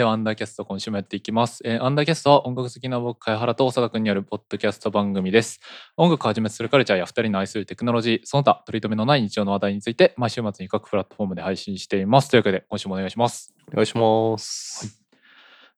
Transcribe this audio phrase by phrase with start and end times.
[0.00, 5.60] ではアンダーキャスト今週もやっていきます、えーアンダーキャストは音楽好きな僕貝原と長田君によるポッドキャスト番組です。
[5.98, 12.30] 音楽をはじめとするカルチャーや二人の愛するテクノロジーその他取り留めのない日常の話題について毎週末に各プラットフォームで配信しています。
[12.30, 13.54] というわけで今週もお願いします。
[13.70, 15.02] お願いします。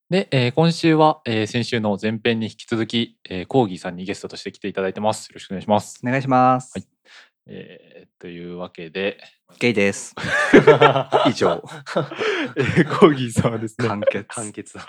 [0.09, 5.27] で、えー今週は、えー先週の前編に引き続き、えーコーギーさんにゲストとして来ていただいてます。
[5.31, 6.71] よろしくお願いします、お願いします。
[6.77, 6.92] はい
[7.47, 9.19] えーというわけで、
[9.59, 10.15] ゲイです。
[11.27, 11.63] 以上。
[12.57, 14.25] えーコーギーさんはですね完結。
[14.29, 14.87] 完結だ。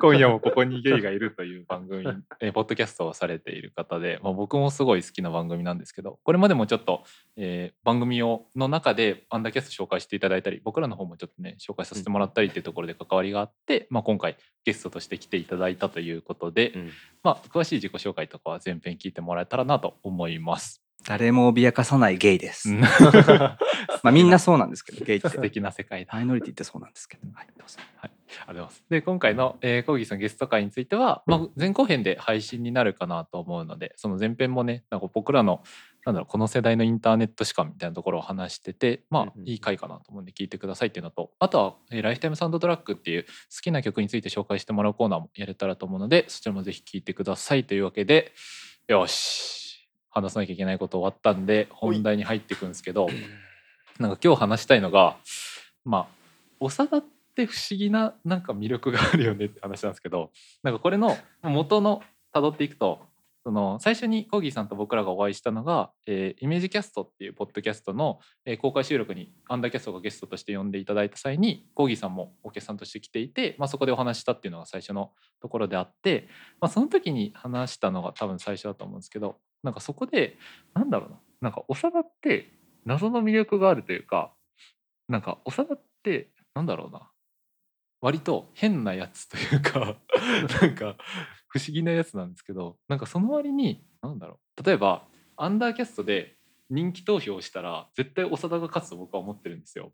[0.00, 2.06] 今夜もここにゲイがいるという番組、
[2.40, 7.04] えーポッドキャストをされている方で、まあ、僕もすごい好きな番組なんですけどこれまでもちょっと、
[7.36, 16.90] えー番組をの中でアンダーキャスト紹介していただいたり僕らの方もちょっとね紹介させてもらったりっていうところで関わりがあって、まあ、今回ゲストとして来ていただいたということで、うん
[17.22, 20.85] まあ、詳しい自己紹介とかは前編聞いてもらえたらなと思います。
[21.04, 22.70] 誰も脅かさないゲイです。
[22.70, 22.80] うん
[24.02, 25.28] まあみんなそうなんですけど、ゲイって。
[25.28, 26.14] 素敵な世界だ。
[26.14, 27.28] マイノリティってそうなんですけど。
[27.34, 27.78] はい、どうぞ。
[28.00, 28.84] ありがとうございます。
[28.88, 35.62] で今回の、えー、コーギーさんゲスト会については、まあ、前後編で配信になるかなと思うのでその前編もねなんか僕らの
[36.04, 43.28] なんだろうこの世代のインターネット史観みたいなところを話しててまあいい回かなと思うんで聞いてくださいっていうのとあとは、えーライフタイムサウンドトラックっていう好
[43.62, 48.32] きな曲について紹介してもらうコーナーもやれたらと思うのでそちらもぜひ聞いてくださいというわけで
[48.86, 49.65] よし
[50.16, 53.08] 話さなきゃいけないこと終わったんで本題に入っていくんですけど
[54.00, 55.16] なんか今日話したいのが
[55.84, 56.08] ま
[56.60, 60.30] あ長田って不思議ななんか魅力があるよねって話なんですけど
[60.62, 62.02] なんかこれの元の
[62.34, 63.00] 辿っていくと
[63.46, 76.26] その最初にコーギーさんと僕らがお会いしたのが、えーイメージキャストっていうポッドキャストの、えー公開収録にアンダーキャストがゲストとして呼んでいただいた際にコーギーさんもお客さんとして来ていて、まあ、そこでお話ししたっていうのが最初のところであって、
[76.60, 80.36] まあ、その時に話したのが多分最初だと思うんですけどなんかそこで
[80.74, 81.16] なんだろうな。
[81.42, 82.50] なんか長田って
[82.84, 84.32] 謎の魅力があるというか
[85.08, 87.10] なんか長田ってなんだろうな。
[88.00, 89.96] 割と変なやつというか
[90.60, 90.96] なんか
[91.48, 94.62] 不思議なやつなんですけどなんかその割になんだろう。
[94.62, 95.04] 例えば
[95.36, 96.36] アンダーキャストで
[96.70, 99.92] 人気投票をしたら絶対長田が勝つと僕は思ってるんですよ。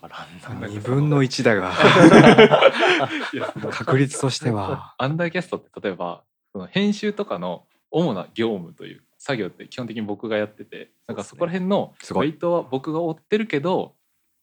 [0.00, 0.26] あら
[0.68, 1.72] 二分の一だが、
[3.70, 4.94] 確率としては。
[4.98, 12.28] アンダーキャストって例えばその編集とかの主な業務という作業って基本的に僕がやっててなんかそこら辺のすごい。
[12.28, 13.94] ウェイトは僕が追ってるけど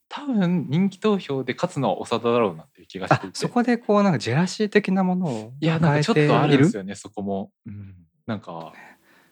[0.09, 3.27] 多分人気投票で勝つのは長田だろうなっていう気がしていて。
[3.27, 7.95] あそこでこうなんかジェラシー的なものをいやなんかちょっとあるんですよねそこも、うん、
[8.27, 8.73] なんか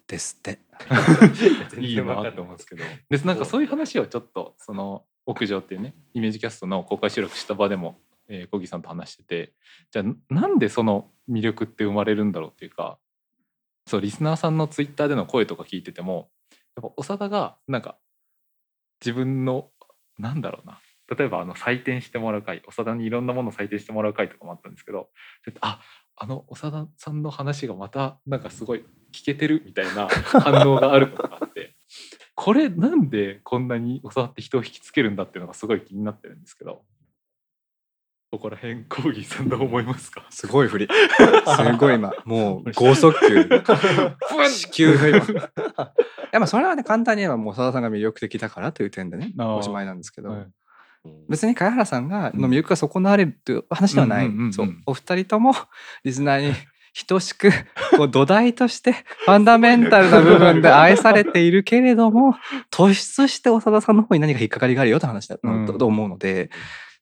[0.08, 0.60] ですって。
[1.80, 2.84] いいなって思うんですけど。
[3.10, 9.54] でなんかそういう話をちょっとその屋上っていうねイメージキャストの公開収録した場でも、えー、小木さんと話してて
[9.92, 12.98] じゃあなんでその魅力って生まれるんだろうっていうか
[13.88, 16.30] そうリスナーさんのツイッターでの声とか聞いてても
[16.76, 17.98] やっぱ長田がなんか
[19.04, 19.70] 自分の
[20.18, 20.80] なんだろうな。
[21.18, 25.10] 例えばあの採点してもらう回長田にいろんなものを採点してもらう回とかもあったんですけど
[25.60, 25.82] あ
[26.16, 30.08] あの長田さんの話がまたなんかすごい聞けてるみたいな
[30.40, 31.76] 反応があることがあって
[32.34, 36.86] これなんでこんなに長田って人を引きつけるんだっていうのがすごい気になってるんですけど
[38.32, 40.26] ここら辺コーギーさんどう思いますか？
[40.30, 40.88] すごい振り。
[40.90, 43.44] すごい今、もう剛速球。
[44.50, 45.18] 地球が今。
[45.18, 45.22] い
[46.32, 50.48] やまあそれはね簡単に言えばもう長田さんが魅力的だからという点でねおしまいなんですけど、はい。
[51.28, 54.32] 別に貝原さんがの魅力が損なわれるという話ではない、
[54.86, 55.54] お二人とも
[56.06, 56.56] リスナーに
[57.08, 57.50] 等しく
[57.98, 62.36] こう土台としてファンダメンタルな部分で愛されているけれども
[62.70, 66.50] 突出して長田さんの方に何か引っかかりがあるよと話だ、と思うので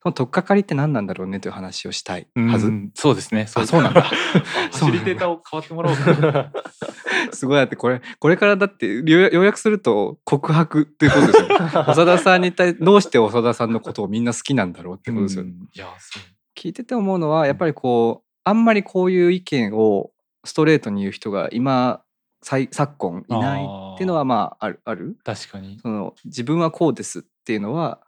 [0.01, 2.91] その取っかかりって何なんだろうねという話をしたいはず、うん。
[2.95, 3.47] そうですね。
[3.53, 4.01] あそうなんだ。
[4.07, 6.51] ファシリテーターを変わってもらおうかな。
[7.31, 11.47] すごいだってこれこれからだって要要約すると告白っていうことですよ
[11.87, 15.51] 長田さんに対どうして長田さんのことをみんな好きなんだろうってことですよね。
[15.51, 15.69] うん。
[15.73, 16.23] いやそう。
[16.55, 20.11] 聞いてて思うのはやっぱりこうあんまりこういう意見を
[20.45, 22.01] ストレートに言う人が今
[22.41, 25.17] 最昨今いないっていうのはまああるある。
[25.25, 25.77] 確かに。
[25.81, 27.99] その自分はこうですっていうのは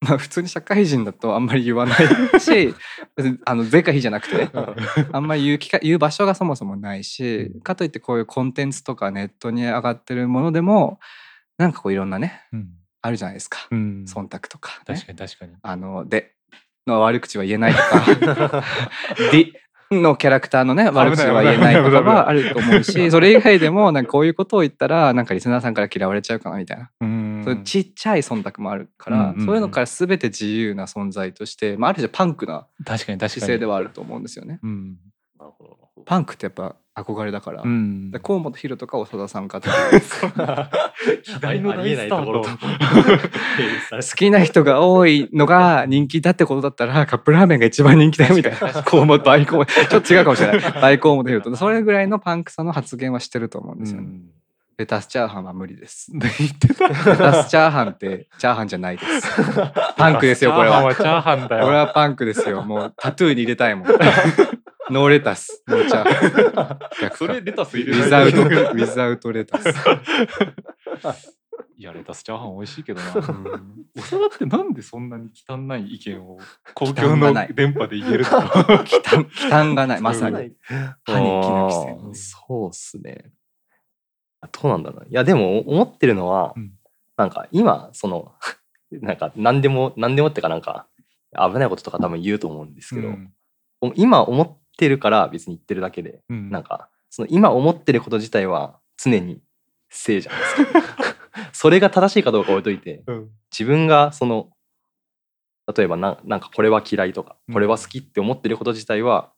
[0.00, 2.74] まあ普通に社会人だとあんまり言わないし
[3.44, 4.50] あの是か非じゃなくてね。
[5.12, 11.00] あんまり言う機会言う場所がそもそもないしかといってこういうコンテンツとかネットに上がってるものでも
[11.58, 12.68] なんかこういろんなねうん。
[13.02, 14.04] あるじゃないですか、うん。
[14.06, 15.52] 忖度とか、ね、確かに確かに。
[15.62, 16.34] あので
[16.86, 18.64] の悪口は言えないとか。
[19.32, 19.54] D
[19.90, 29.46] のキャラクターのね悪口は言えないとかはあると思うしそれ以外でもなんかこういうことを言ったらなんかリスナーさんから嫌われちゃうかなみたいな、うんそういうちっちゃい忖度もあるから、うんうんうん。
[29.46, 34.60] そういうのから全て自由な存在として、まあ、ある種パンクな姿勢ではあると思うんですよね。
[34.62, 34.96] うん。
[36.06, 37.62] パンクってやっぱ憧れだから、
[38.20, 39.68] 河本大とか長田さんかと。
[42.24, 48.82] ころと大ス好きな人が多いのが人気だってことだったらカップラーメンが一番人気だよみたいな。
[48.82, 50.60] 河本倍河本ちょっと違うかもしれない。
[50.80, 51.54] 倍河本大と。
[51.56, 54.08] それぐらいのパンクさの発言はしてると思うんですよね、
[54.80, 56.10] レタスチャーハンは無理です。
[56.16, 59.28] レタスチャーハンってチャーハンじゃないです。
[59.98, 60.94] パンクですよこれは。
[60.94, 62.62] チャーハンだこれはパンクですよ。
[62.62, 63.88] もうタトゥーに入れたいもん。
[64.88, 66.78] No lettuce。No チャーハ
[67.08, 67.10] ン。
[67.14, 68.28] それレタス入ウれない。
[68.28, 69.68] Without lettuce
[71.76, 73.12] いやレタスチャーハン美味しいけどな。
[73.16, 73.22] うん。
[73.96, 76.38] 長田ってなんでそんなに汚い意見を
[76.72, 78.30] 公共の電波で言えるの
[78.84, 80.00] 忌憚忌憚がない。
[80.00, 80.36] まさに。
[80.36, 80.52] はい
[81.04, 83.30] 歯に衣着なきそうっすね。
[84.48, 85.06] どうなんだろうな。
[85.06, 86.72] いやでも思ってるのは、うん。
[87.16, 88.32] なんか今その
[88.90, 90.86] なんか何でも何でもってかなんか
[91.32, 93.32] 危ないこととか多分言うと思うんですけど、うん。
[93.94, 96.50] 今思ってるから別に言ってるだけで、うん。
[96.50, 99.42] なんかその今思ってること自体は常に
[99.90, 101.16] 正じゃないですか。
[101.52, 103.30] それが正しいかどうか置いといてうん。
[103.50, 104.50] 自分がその
[105.76, 107.54] 例えばななんかこれは嫌いとかうん。
[107.54, 109.32] これは好きって思ってること自体は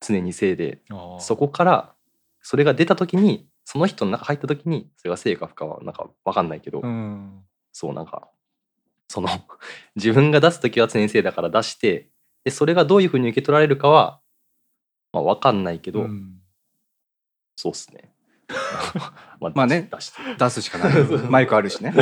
[0.00, 0.82] 常に正で、
[1.20, 1.94] そこから
[2.40, 7.44] それが出た時にその人の中入った時にそれが正か不かはなんか分かんないけど、うん。
[7.72, 8.28] そうなんか
[9.08, 9.28] その
[9.96, 12.10] 自分が出す時は常に正だから出して
[12.44, 14.20] でそれがどういうふうに受け取られるかは、
[15.12, 16.40] まあ、分かんないけど、うん。
[17.56, 18.12] そうっすね。
[19.40, 19.88] まあまあね
[20.38, 21.04] 出すしかない。
[21.30, 21.92] マイクあるしね。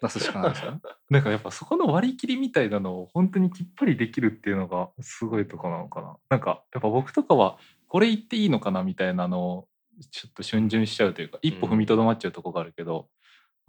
[0.00, 0.80] 出すしかないですよ。
[1.10, 6.16] なんかやっぱそこの割り切りみたいなのを本当にきっぱりできるっていうのがすごいとこなのかな。
[6.30, 7.58] なんかやっぱ僕とかは
[7.88, 9.68] これ言っていいのかなみたいなのを
[10.10, 13.08] ちょっと逡巡しちゃうというか一歩踏みとどまっちゃうとこがあるけど、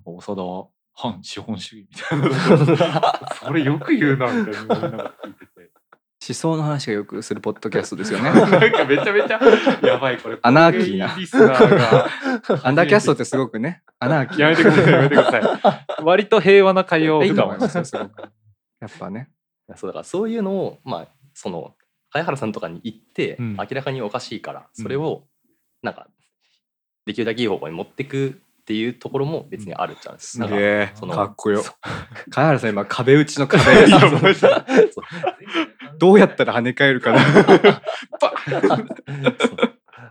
[0.05, 3.29] 長田は反資本主義みたいな。
[3.43, 5.71] それよく言うなみたいな思いながら聞いてて。
[6.27, 8.31] 思想の話がよくするポッドキャストですよね。
[8.31, 9.39] なんかめちゃめちゃ
[9.85, 10.39] やばいこれ。
[10.41, 11.13] アナーキーな。
[12.63, 13.83] アンダーキャストってすごくね。
[13.99, 14.41] アナーキー。
[14.41, 16.03] やめてくださいやめてください。
[16.03, 18.21] 割と平和な会話をいいと思いますよすごく
[18.79, 19.29] やっぱね。
[19.75, 21.75] そうだからそういうのをまあその
[22.09, 23.57] 貝原さんとかに言って、うん。
[23.57, 25.27] 明らかにおかしいからうんそれを
[25.83, 26.07] なんか
[27.05, 30.39] できるだけいい方向に持ってくっていうところも別にあるじゃんです。
[30.39, 31.61] げえそのかっこよ。
[31.61, 31.73] そ
[32.31, 33.63] 貝原さん今壁打ちの壁
[35.99, 37.19] どうやったら跳ね返るかな。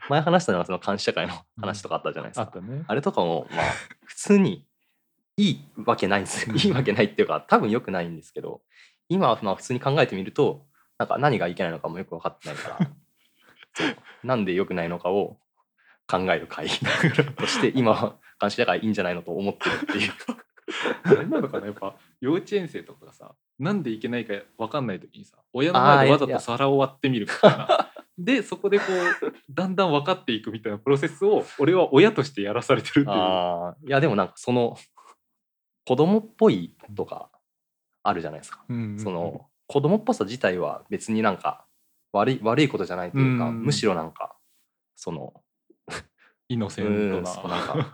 [0.08, 2.42] 前話したのはその監視社会の話とかあったじゃないですか。
[2.42, 2.84] あったね。
[2.86, 3.64] あれとかもまあ
[4.04, 4.64] 普通に
[5.36, 6.54] いいわけないんですよ。
[6.54, 8.60] いいわけないっていうか多分良くないんですけど
[9.08, 10.64] 今はまあ普通に考えてみると
[10.98, 12.88] なんか何がいけないのかもよく分かってないから
[14.22, 15.38] なんで良くないのかを
[16.06, 16.68] 考える会
[17.36, 20.12] として今は監視社会いいんじゃないのと思ってるっていう。
[21.04, 21.66] あれなのかな？
[21.66, 27.90] やっぱ幼稚園生とかがさなんでいけないか分かんない時にさ親の前でわざと皿を割ってみるみたいな。
[28.16, 33.76] でそこでこうだんだん分かっていくみたいなプロセスを俺は親としてやらされてるっていう。
[33.88, 34.76] いやでもなんかその
[35.84, 37.30] 子供っぽいとか
[38.04, 38.64] あるじゃないですか。
[38.68, 41.66] うんうんうんその子供っぽさ自体は別になんか
[42.12, 44.36] 悪い悪いことじゃないというか、うんむしろなんか
[44.94, 45.32] その
[46.48, 47.92] イノセうントな。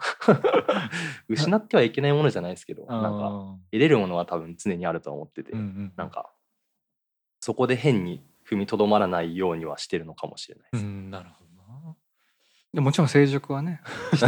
[1.29, 5.93] 失ってはいけないものじゃないですけどなんかあ得れるものは多分常にあると思ってて、ーうんうん。
[5.97, 6.33] なんか
[7.41, 10.85] そこで変に踏みとどまらないようにはしてるのかもしれないです。
[10.85, 11.51] うんなるほど
[11.91, 11.97] な。
[12.75, 13.81] でもちろん成熟はね
[14.15, 14.27] して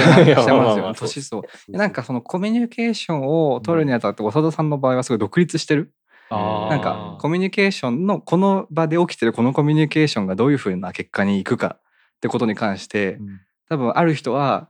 [0.52, 0.94] ますよ。
[0.94, 5.92] 年相なんかそのコミュニケーションを取るにあたって長田さんの場合はすごい独立してる。
[6.30, 11.80] なんかコミュニケーションのこの場で起きてるこのコミュニケーションがどういうふうな結果にいくかっ
[12.20, 13.40] てことに関してうん
[13.72, 14.68] 多分ある人は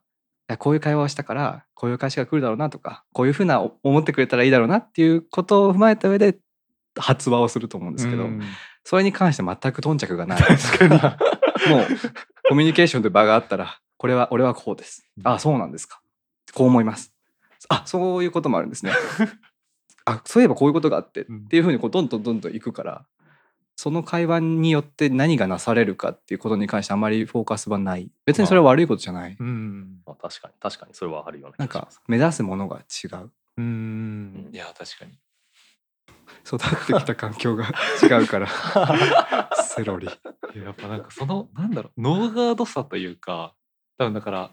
[0.49, 6.39] いやこういう会話をしたからこういう会社が来るだろうなとかこういうふうなお思ってくれたらいいだろうなっていうことを踏まえた上で
[6.97, 8.43] 発話をすると思うんですけど、うん。
[8.85, 10.41] それに関して全く頓着がない。
[11.69, 11.87] もう
[12.49, 15.09] コミュニケーションという場があったらこれは俺はこうです。
[15.25, 16.01] あそうなんですか。
[16.55, 17.13] こう思います。
[17.69, 18.93] あそういうこともあるんですね。
[20.05, 21.37] あそういえばこういうことがあって、うん。
[21.39, 23.07] っていうふうにこうどんどんどんどんいくから
[23.77, 28.11] その会話によって何がなされるかっていうことに関してあまりフォーカスはない。
[28.27, 30.01] 別にそれは悪いことじゃない、うん。
[30.07, 30.55] まあ、確かに。
[30.61, 32.03] 確かにそれはあるようなん気がします。
[32.07, 33.31] 目指すものが違う。
[33.59, 34.51] うん。
[34.53, 35.19] いや確かに。
[36.47, 37.67] 育ってきた環境が
[38.03, 38.49] 違うから。
[39.63, 40.07] セロリ。
[40.07, 42.01] やっぱなんかそのなんだろう。
[42.01, 43.55] ノーガードさというか
[43.99, 44.51] 多分だから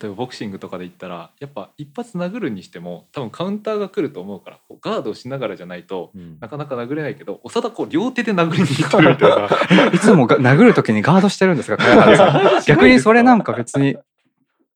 [0.00, 6.38] 例えばボクシングとかで言ったらやっぱ一発殴るにしても多分カウンターが来ると思うからこうガードをしながらじゃないとうん。
[6.40, 9.90] なかなか殴れないけど長田こう両手で殴りに行ってるみたいな。
[9.94, 11.82] いつもが殴る時にガードしてるんですか
[12.66, 13.96] 逆にそれなんか別に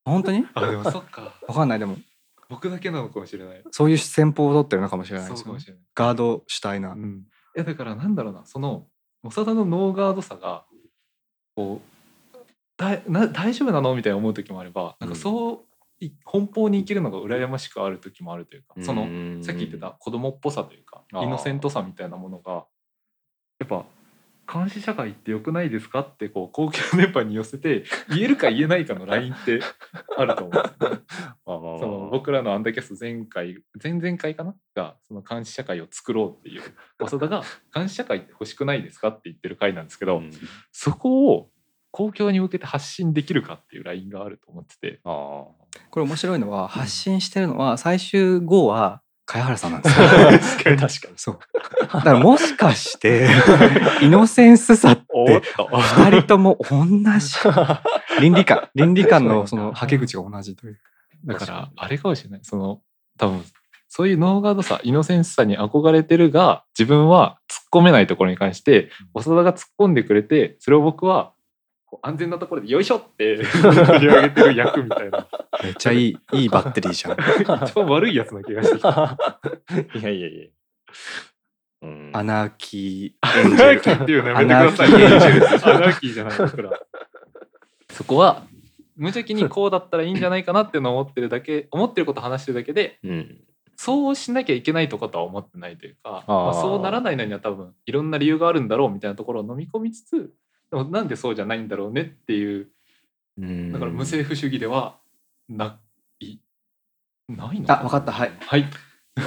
[0.05, 0.47] 本当に？
[0.55, 1.35] あでもそっか。
[1.47, 1.97] わかんないでも。
[2.49, 3.63] 僕だけなのかもしれない。
[3.71, 5.83] そういう戦法を取ってるのかもしれないですよそうかもしれない。
[5.95, 8.87] ガードしたいな、うん、いやだからなんだろうなその
[9.23, 10.65] 長田のノーガードさが
[11.55, 11.98] こう
[12.79, 13.95] だな大丈夫なの？
[13.95, 15.67] みたいな思う時もあればなんかそ
[16.01, 22.65] う、い奔放に生きるのが羨ましくある時もあるというか、そのうんさっき言ってた子供っぽさというかイノセントさみたいなものが
[23.59, 23.85] やっぱ
[24.51, 29.61] 監視社会って良くないですかってこう公共電波に寄せて 言えるか言えないかのラインって
[30.17, 31.05] あると思うんです
[31.45, 34.55] その僕らのアンダーキャスト前回前々回かな？
[34.75, 36.63] がその監視社会を作ろうっていう
[36.99, 37.43] 長田が
[37.75, 40.31] 監視社会って欲しくないですかって言ってる回なんですけど、うん。
[40.73, 41.51] そこを
[41.99, 45.01] 公共に向けて発信できるかっていうラインがあると思ってて。
[45.05, 45.11] あ
[45.91, 50.07] これ面白いのは発信してるのは最終号は茅原さんなんですよ。
[50.39, 51.15] 確かに確かに。
[51.17, 51.39] そう。
[51.81, 53.29] だからもしかして
[54.01, 55.07] イノセンスさって
[55.57, 55.69] と。
[55.73, 56.87] 二人とも同
[57.19, 57.35] じ？
[58.23, 60.79] 倫理観倫理観のそのはけ口が同じという。
[61.25, 62.41] だからにあれかもしれない。
[62.45, 62.81] その
[63.19, 63.45] 多分
[63.89, 71.33] そういうノーガードさイノセンスさに憧れてるが自分は突っ込めないところに関して長田が突っ込んでくれてそれを僕は
[71.91, 75.27] こう安全なところで「よいしょ!」って 取り上げてる役みたいな
[75.63, 77.65] めっちゃいいいいバッテリーじゃん。
[77.65, 79.19] 一番悪いやつな気がしてきた。
[79.95, 80.47] いやいやいや。
[81.81, 85.75] うんアナーキーアエンジェルナーキーっていうのやめてください。
[85.77, 86.71] アナーキーじゃない僕ら。
[87.91, 88.43] そこは
[88.97, 93.41] 無邪気にこうだったらいいんじゃないかなっていうのを思ってるだけ思ってることを話してるだけでうん
[93.77, 100.33] そうしなきゃいけないとことは思ってないというかあーまあ、そうならないのには多分いろんな理由があるんだろうみたいなところを飲み込みつつ
[100.71, 102.69] でもなんでそうじゃないんだろうねっていう。
[103.39, 103.73] うん。
[103.73, 104.99] だから無政府主義では
[105.49, 105.79] な
[106.21, 106.39] い。
[107.29, 107.73] ないの？
[107.73, 108.13] あ分かった。
[108.13, 108.33] はい。
[108.41, 108.65] はい。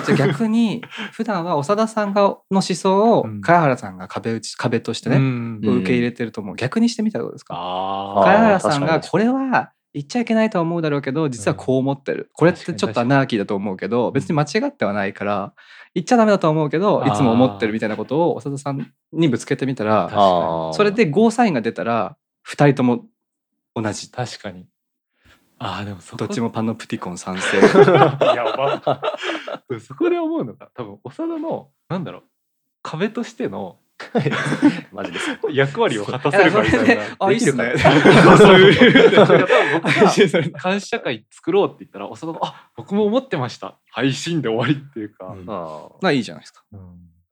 [0.06, 0.82] じゃあ逆に
[1.12, 3.42] 普段は長田さんがの思想をうん。
[3.42, 5.18] 茅原さんが壁打ち壁としてね、
[5.62, 6.56] 受け入れてると思う。
[6.56, 7.56] 逆にしてみたらどうですか？
[7.56, 15.54] あ茅あー原さんがこれは言っちゃいけないとは思うだろうけど実はこう思ってる、これってちょっとアナーキーだと思うけど別に間違ってはないから
[15.94, 20.10] 言っちゃダメだとは思うけどいつも思ってるみたいなことを長田さんにぶつけてみたら
[20.74, 22.16] それでゴーサインが出たら
[22.48, 23.06] 2人とも
[23.76, 24.12] 同じ。
[24.12, 24.66] 確かに。
[25.60, 27.58] ああでもそこどっちもパノプティコン賛成。
[28.36, 29.02] やば。
[29.80, 32.24] そこで思うのが多分長田のなんだろう
[32.82, 33.78] 壁としての
[34.91, 35.38] マジです。
[35.51, 37.03] 役割を果たせるかみたいな。
[37.20, 39.12] あいいっすね そういう。
[39.12, 43.77] だから多分僕が監視社会作ろうって言ったら、長田が、あ僕も思ってました。
[43.91, 45.27] 配信で終わりっていうか。
[45.27, 46.79] うんあまあいいじゃないですかうん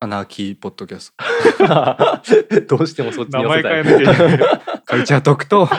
[0.02, 1.14] アナーキーポッドキャス
[1.58, 3.84] トー どうしてもそっち名に寄せたい。
[3.84, 4.62] 前変えなきゃいけない。
[4.86, 5.70] カルチャートークと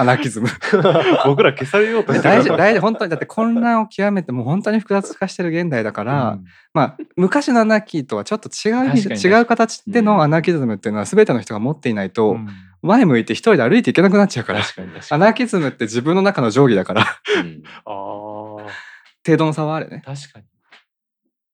[0.00, 0.48] アナーキズム。
[1.26, 3.10] 僕ら消されようとして大事大事本当に。
[3.10, 6.44] だって混乱を極めてもう本当に複雑化してる現代だから、うん。
[6.72, 12.48] まあ昔のアナーキーとはちょっと違う違う形でうんのアナーキズムっていうのは全ての人が持っていないと、うん。
[12.80, 14.60] 前向いて一人で歩いていけなくなっちゃうから。
[14.60, 17.02] アナーキズムって自分の中の定規だから。
[17.02, 17.62] うん。
[17.84, 17.92] ああ、
[19.26, 20.02] 程度の差はあるね。
[20.06, 20.44] 確かに。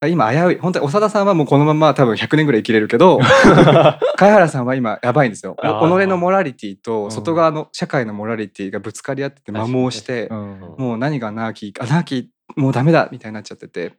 [0.08, 0.58] 今危うい。
[0.58, 3.18] 本当に長田さんはもうこのまま多分100年ぐらい生きれるけど
[4.16, 5.56] 茅原さんは今やばいんですよ。
[5.60, 5.64] 己
[6.06, 6.76] のモラリティうん。
[6.78, 10.60] と外側の社会のモラリティがぶつかり合ってて摩耗してうん。
[10.78, 13.94] もう何がアナーキーアナーキーもうダメだみたいになっちゃってて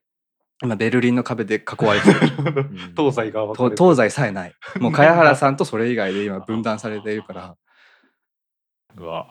[0.63, 2.19] 今ベルリンの壁で囲われてる。
[2.95, 3.41] 東西が
[3.77, 4.53] 東西さえない。
[4.79, 7.55] もう茅原さんとそれ以外で今分断されているから。
[8.97, 9.27] うわ。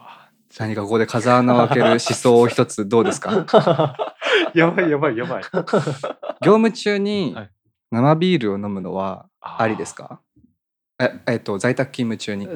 [0.58, 3.96] 何かここで風穴を開ける思想を一つどうですか？
[4.54, 5.42] やばいやばいやばい。
[6.42, 7.50] 業務中にはい。
[7.90, 10.20] 生ビールを飲むのはありですか？
[11.00, 12.48] ええっと在宅勤務中に。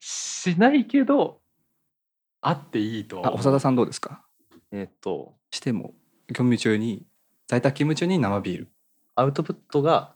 [0.00, 1.40] しないけど
[2.40, 4.24] あっていいとはあ長田さんどうですか？
[4.70, 5.94] えっと、しても
[6.28, 7.04] 業務中に
[7.46, 8.68] 在宅勤務中に生ビール。
[9.16, 10.14] アウトプットが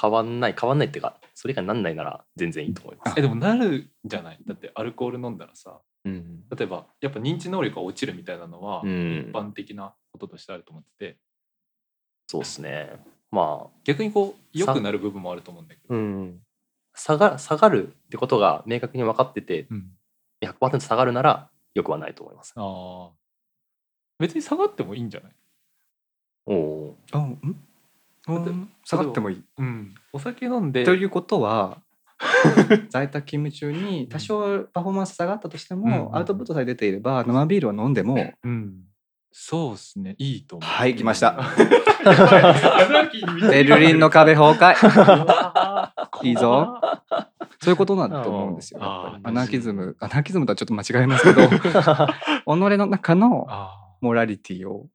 [0.00, 3.14] 変わんない、変わんないっていうか、それ以外になんないなら全然いいと思います。
[3.18, 4.38] えでもなるんじゃない？
[4.46, 6.42] だってアルコール飲んだらさうん。
[6.54, 9.26] 例えばやっぱ認知能力が落ちるみたいなのは、うん。
[9.30, 11.18] 一般的なこととしてあると思ってて。
[12.28, 12.98] そうですね。
[13.30, 16.40] ま逆にこう良さくなる部分もあると思うんだけあ、ど、うん。
[16.94, 19.90] 下が下がるってことが明確に分かってて、うん。
[20.42, 22.52] 100%下がるならよくはないと思います。
[22.56, 23.10] ああ
[24.18, 25.32] 別に下がってもいいんじゃない？
[26.46, 27.38] おおあん？
[28.28, 28.70] うん。
[28.84, 29.44] 下がってもいい。
[29.58, 29.94] うん。
[30.12, 31.82] お酒飲んでということは
[32.88, 36.16] 在宅勤務中に多少パフォーマンス下がったとしても、うん。
[36.16, 38.84] アウトプットさえ出ていれば生ビールを飲んでもうん
[39.38, 40.14] そうですね。
[40.16, 40.68] いいと思う。
[40.68, 41.38] はい来ました。
[43.42, 44.74] ベベルリンの壁崩壊。
[46.24, 46.40] いいぞ。
[46.40, 46.80] ぞ
[47.60, 48.80] そういうことなんだと思うんですよ。
[48.82, 51.58] アナーキズム、アナーキズムとはちょっと間違えますけど、 己
[52.46, 54.86] の中のあモラリティを、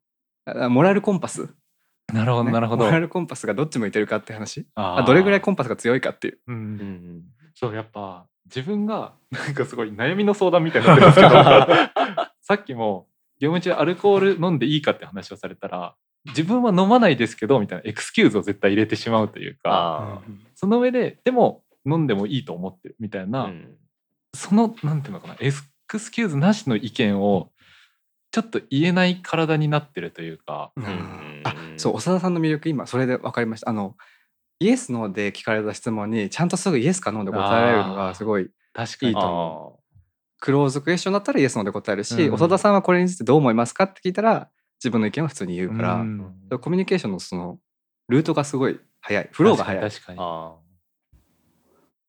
[0.46, 2.86] あモラルコンパス、ーなるほどねなるほど。
[2.86, 4.66] モラルコンパスがどっち向いてるかって話、
[5.06, 6.40] どれぐらいこコンパスが強いかっていう。
[7.54, 11.44] そうやっぱ自分がなんかすごい悩みの相談みたいになってるんですけど。
[12.42, 13.08] さっきも
[13.42, 15.96] 業務中アルコール飲んでいいかって話をされたら
[16.28, 20.22] 自分は飲まないですけどみたいなエクスキューズを絶対入れてしまうというか。
[20.56, 23.76] その上ででも飲んでもいいと思ってるみたいな、うん。
[24.36, 25.52] そのなんていうのかなエ
[25.88, 27.52] クスキューズなしの意見を
[28.30, 30.72] ちょっと言えない体になってるというか。
[30.76, 30.84] うん。
[30.84, 31.42] ん。
[31.44, 33.70] あそう長田さんの魅力今それで分かりました。
[33.72, 33.98] あの
[34.60, 39.10] イエス・ノーで聞かれた質問にちゃんとすぐイエスかノーで答えられるのがすごい確かに。
[39.10, 39.81] いいと思
[40.42, 42.32] クローズクエスチョンだったらイエス・ノーで答えるし、うん。
[42.32, 46.36] 長田さんはこれについてどう思いますかって聞いたら自分の意見を普通に言うから、うん。
[46.60, 47.60] コミュニケーションのその
[48.10, 49.30] ルートがすごい早い。
[49.32, 49.90] フローが早い。
[49.90, 50.18] 確かに。
[50.18, 50.62] 確かにああ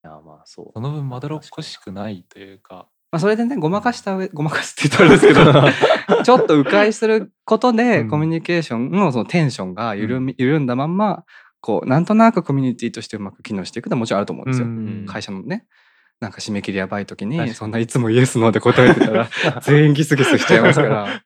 [0.04, 0.70] いやまあそう。
[0.72, 2.88] その分まどろっこしくないというか。
[3.12, 8.08] まあ、それでねごまかした上ごまかすって言ったらあれですけど ちょっと迂回することで、うん。
[8.08, 11.24] コミュニケーションのそのテンションが緩み、緩んだまんま
[11.60, 14.66] こうなんとなくコミュニティとしてうまく機能していくのはもちろんあると思うんですよ。
[14.66, 15.06] うん。
[15.06, 15.66] 会社のね
[16.22, 17.52] なんか締め切りやばい時にに。
[17.52, 19.28] そんないつもイエスノーで答えてたら
[19.62, 21.22] 全員ギスギスしちゃいますから。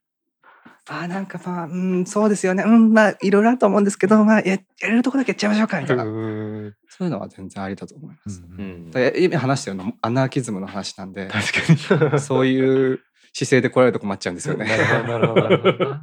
[0.89, 2.63] あーなんかまあうんそうですよね。
[2.65, 8.43] うんまあいろいろあると思うんですけどまあややれるとこだけやっちゃいましょうかみたいな、うんそういうのは全然ありだと思います。
[8.43, 12.21] うんだから今話してるのもアナーキズムの話なんで確かに。
[12.21, 13.01] そういう
[13.35, 14.65] 姿勢で来られると困っちゃうんですよね。
[15.07, 15.97] なるほどなるほど。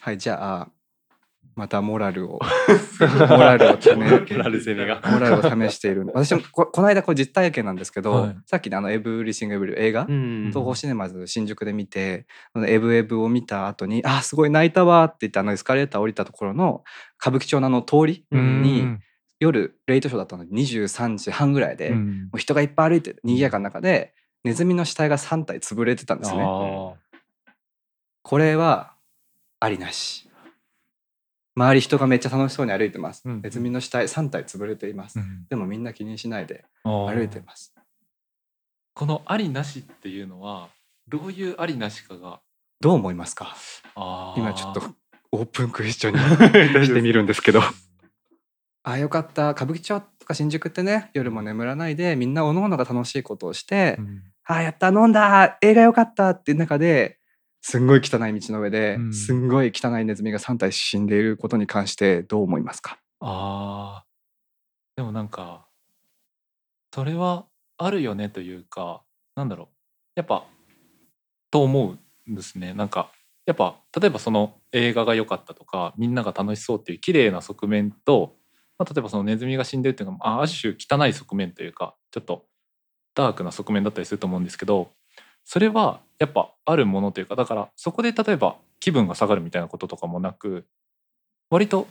[0.00, 0.68] はい、じゃあ、
[1.56, 2.40] またモラルを、
[3.00, 5.00] モラルを試モラル攻めが。
[5.04, 6.04] モラルを試している。
[6.12, 8.36] 私もここの間これ実体験なんですけど、はい。
[8.46, 12.26] さっきのあのエブリシングエブリ映画、うん東宝シネマズ新宿で見て、
[12.66, 16.82] エブエブを見た後に、あ、すごい泣いたわって言って、あのエスカレーター降りたところの
[17.20, 18.98] 歌舞伎町のあの通りうんに、
[19.40, 26.42] 夜レイトショーだったので23時半ぐらいで、もう人がいっぱい歩いて賑やかな中で、ネズミの死体が3体潰れてたんですね。
[26.42, 26.94] あ
[28.22, 28.94] これは
[29.60, 30.28] ありなし。
[31.56, 33.22] 周り人がめっちゃ楽しそうに歩いてます。
[33.24, 35.18] うんネズミの死体3体潰れています。
[35.18, 37.74] ーうんでもみんな気にしないで歩いてます。
[38.94, 40.68] このありなしっていうのは
[41.08, 42.40] どういうありなしかが？
[42.80, 43.54] どう思いますか？
[44.36, 44.82] 今ちょっと
[45.32, 47.60] オープンクエスチョンに してみるんですけど。
[48.86, 57.18] あよかった歌舞伎町とか新宿ってね夜も眠らないでみんなおのおのが楽しいことをして、うんあやった飲んだ映画よかったっていう中で
[57.66, 59.14] すんごい汚い道の上で、うん。
[59.14, 62.98] すんごい汚いネズミが3体死んでいることに関してどう思いますか？
[63.20, 64.98] あー。
[64.98, 65.66] でもなんか
[66.94, 67.46] それは
[67.78, 69.02] あるよねというか
[69.34, 69.68] なんだろう。
[70.14, 70.44] やっぱ
[71.50, 71.96] と思
[72.26, 72.74] うんですね。
[72.74, 73.10] なんか
[73.46, 78.36] やっぱ例えばその映画が良かったとかみんなが楽しそうっていう綺麗な側面と、
[78.78, 82.44] まあ、例えばそのネズミが死んでるっていうのはあある種汚い側面というかちょっと
[83.14, 84.90] ダークな側面だったりすると思うんですけど
[85.46, 90.66] それはやっぱあるものというかだからそこで例えば気分が下がるみたいなこととかもなく
[91.50, 91.86] 割と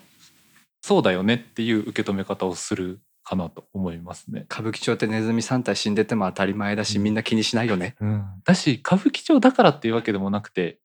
[0.82, 4.46] そうだよねっていう受け止め方をするかなと思いますね。
[4.52, 7.96] 歌舞伎町ってネズミ3体死んでても当たり前だし、うんみんな気にしないよね。
[8.44, 10.80] だし歌舞伎町だからっていうわけでもなくて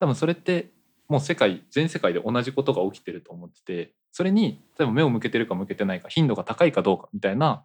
[0.00, 0.70] 多分それって
[1.08, 7.64] もう世界全世界で同じことが起きてると思っててそれに例えば目を向けてるか向けてないか頻度が高いかどうかみたいな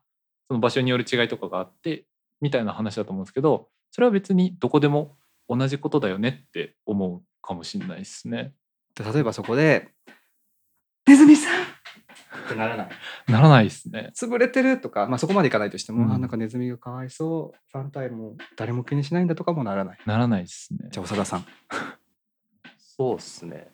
[0.50, 2.06] その場所による違いとかがあって
[2.42, 8.54] みたいな話だと思うんですけどそれは別にどこでも同じことだよねって思うかもしれないですね。
[8.96, 9.90] で例えばそこで
[11.08, 11.64] 「ネズミさん!」
[12.46, 12.90] ってならない。
[13.28, 14.12] ならないですね。
[14.16, 19.98] 潰れてるとか、まあ、そこまでいかないとしても、うんあなんかネズミがかわいそう3体も誰も気にしないんだとかもならない。
[20.06, 20.90] ならないですね。
[20.92, 21.46] じゃあ長田さん。
[22.78, 23.72] そうっすね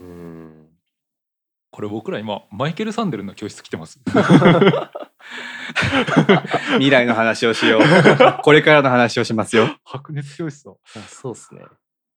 [0.00, 0.68] うん
[1.70, 4.00] これ僕ら今マイケル・サンデルの教室来てます。
[6.78, 7.82] 未来の話をしよう。
[8.42, 9.76] これからの話をしますよ。
[9.84, 10.72] 白熱教室だ。
[10.96, 11.62] あそうっすね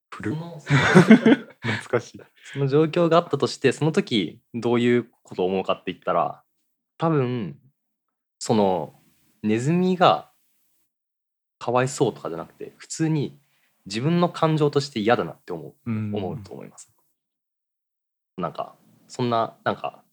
[0.10, 1.46] プルその 懐
[1.90, 2.22] かしい。
[2.54, 6.44] その状況があったとしてその時どういうことを思うかって言ったら
[6.98, 7.60] 多分
[8.40, 9.00] その
[9.44, 10.32] ネズミが
[11.60, 13.40] かわいそうとかじゃなくて普通に
[13.86, 16.92] 自分の感情として嫌だなって思ううん思うと思います。
[18.38, 18.76] なんか
[19.08, 20.04] そんななんか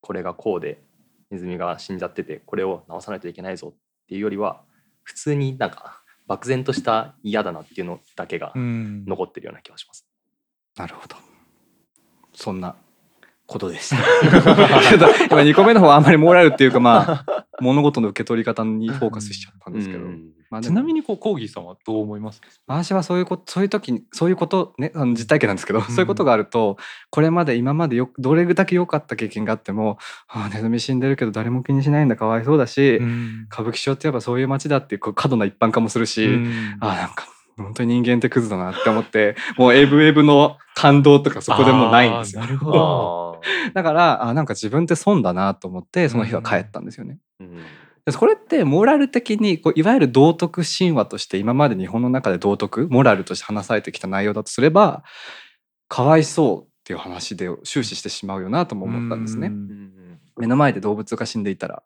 [0.00, 0.82] これがこうで
[1.30, 3.76] ネズミが死んじゃっててこれを直さないといけないぞっ
[4.08, 4.62] ていうよりは
[5.02, 10.06] 普通になんか漠然とした嫌だなっていうのだけがうん残ってるような気がします。
[10.76, 11.16] なるほど。
[12.34, 12.76] そんな
[13.50, 13.96] ことでした。
[13.96, 20.04] ちょっと今2個目の方はあんまりモラルっていうかまあ 物事の受け取り方にフォーカスしちゃったんですけど。
[20.04, 20.30] うん。
[20.50, 22.40] まあちなみにこうコーギーさんはどう思います？
[22.66, 26.76] 私はそういうことそういう時にそういうことねあの実体験なんですけど、そういうことがあると
[27.10, 33.46] これまで今までよくどれだけ良かった経験があっても「ああネズミ死んでるけど誰も気にしないんだかわいそうだし、ん。
[33.52, 36.28] 歌舞伎町ってやっぱそういう街だっていうこう過度な一般化もするし、
[36.80, 42.40] ああなんか本当に人間ってクズだなって思ってもうエブエブの感動とかそこでもうないんですよ。
[42.40, 43.29] なるほど。
[43.74, 47.18] だからあなんか自分って損だなと思ってその日は帰ったんですよね。
[47.40, 47.56] うん
[48.06, 55.04] でこれってモラル的にこういわゆる道徳神話として今まで日本の中で道徳モラルとして話されてきた内容だとすれば
[55.86, 59.48] かわいそうっていう話で終始してしまうよなとも思ったんですね。
[59.48, 60.18] ううんん。
[60.38, 61.82] 目の前で動物が死んでいたら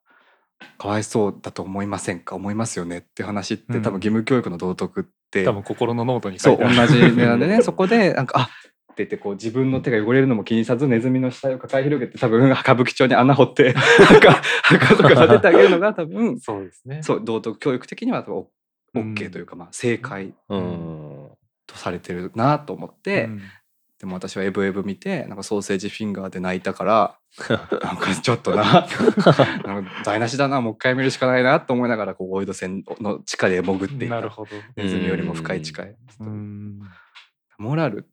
[0.79, 2.37] かわいそうだと思いませんか？
[2.37, 3.83] 思いますよねっていう話って、うん。
[3.83, 8.51] 多分義務教育の道徳って多分心のノートにそう書いてある同じ値段でねそこでなんかあ
[8.95, 17.03] っててこう自分の手が汚れるのも気にさずネズミの死体を抱え広げて多分歌舞伎町に穴掘って墓墓とか建ててあげるのが多分そうですね。
[17.03, 18.49] そう道徳教育的にはオ
[18.95, 19.15] うん。
[19.15, 21.29] OK というか、まあ、正解うん。
[21.67, 23.41] とされてるなと思って、うん。
[23.99, 27.19] でも私は「エブエブ」見てなんかソーセージフィンガーで泣いたから
[27.83, 28.87] なんかちょっとな
[29.65, 34.17] なんか台無しだなもう一回見るしかないなと思いながらこうオイド線の地下で潜っていた。
[34.17, 34.51] なるほど。
[34.77, 35.97] ネズミよりも深い地下へ。
[36.21, 36.81] うん。
[37.59, 38.09] モラル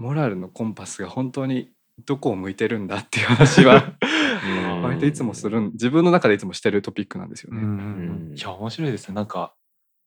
[0.00, 1.68] モラルのコンパスが本当に
[2.06, 4.82] どこを向いてるんだっていう話はうん。
[4.82, 7.60] 割といつもするん自分の中でいつもしてるトピックなんですよね。
[7.60, 7.66] うん。
[7.66, 9.14] うんうんいや面白いですね。
[9.14, 9.52] なんか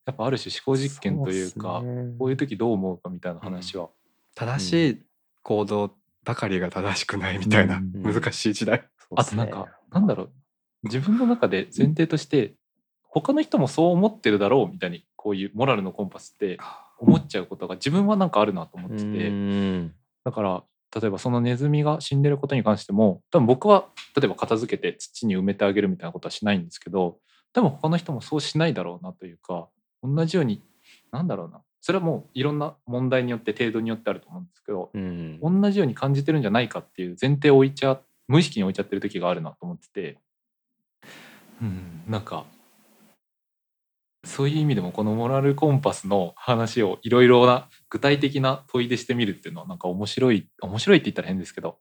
[0.07, 2.15] やっぱある種思考実験というかね。
[2.17, 3.89] こういう時どう思うかみたいな話は、
[4.33, 5.01] 正しい
[5.43, 5.91] 行動
[6.25, 8.01] ばかりが正しくないみたいなうん。
[8.01, 8.79] 難しい時代。
[8.79, 8.85] ね。
[9.15, 10.29] あとなんかなんだろう。
[10.85, 12.55] 自分の中で前提として
[13.03, 16.57] 他の人もそう思ってるだろうみたいにこういうモラルのコンパスって
[17.03, 19.91] 思っちゃうことが自分はなんかあるなと思ってて、
[20.23, 20.63] だから
[20.95, 23.85] 例えばそのネズミが死んでることに関しても多分僕は
[24.15, 27.17] 例えば片付けて土に埋めてあげるみたいなことはしないんですけど
[27.51, 29.67] 多分他の人もそうしないだろうなというか
[30.03, 30.61] 同じように
[31.11, 31.61] なんだろうな。
[31.81, 34.89] それはもういろんな問題によって程度によってあると思うんですけど
[35.41, 36.41] 同じように感じてるん。
[36.41, 40.17] じゃないかっていう前提を置いちゃ無意識に置いちゃってる時があるなと思ってて
[41.61, 42.45] うんなんか
[44.25, 51.77] そういう意味でもこのモラルコンパスの話をいろいろな具体的な問いでしてみるっていうのはなんか面白い面白いって言ったら変ですけど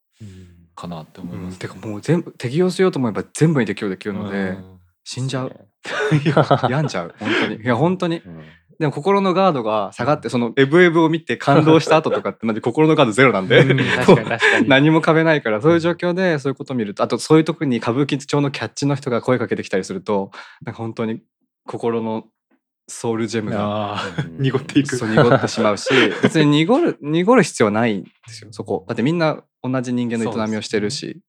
[0.74, 1.58] かなって思います、うん。
[1.58, 4.80] てかもう全部適用しようと思えば全部に適用できるので、うん。
[5.04, 5.68] 死んじゃう。
[6.68, 7.14] 病んじゃう。
[7.18, 7.56] 本当に。
[7.56, 8.18] いや本当に。
[8.18, 8.42] うん。
[8.78, 13.64] でも心のガードが下がってそのエブエブを見て感動した後とかってマジ心のガードゼロなんで、
[14.66, 20.32] 何も壁ないからそういう状況でそういうことを見るとあとそういう時に歌舞伎町のキャッチの人が声かけてきたりすると
[20.64, 21.22] なんか本当に
[21.66, 22.24] 心の
[22.88, 24.00] ソウルジェムが
[24.38, 24.96] 濁っていく。
[24.96, 25.88] そう濁ってしまうし
[26.22, 28.84] 別に濁る濁る必要はないんですよそこ。
[28.88, 31.22] だってみんな同じ人間の営みをしてるし。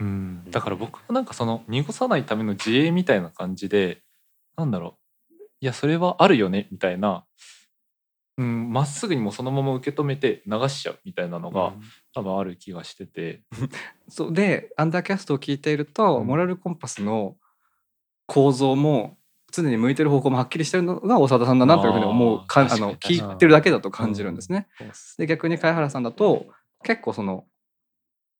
[0.00, 4.02] うん、だから僕はなんかその濁さないための自衛みたいな感じで
[4.56, 4.98] なんだろ
[5.30, 5.34] う。
[5.60, 7.24] いやそれはあるよねみたいな。
[8.38, 11.74] うんまっすぐにもそのまま受け止めて流しちゃうみたいなのが、
[12.14, 13.42] 多分ある気がしてて、
[14.08, 16.26] そうでアンダーキャストを聞いていると、うん。
[16.26, 17.36] モラルコンパスの
[18.26, 19.18] 構造も
[19.50, 24.68] 常に向いてる方向もはっきりしてるのが長田さんだなというふうに思うかあの聞いてるだけだと感じるんですね。
[24.78, 26.46] そうっすで逆に貝原さんだと
[26.82, 27.44] 結構その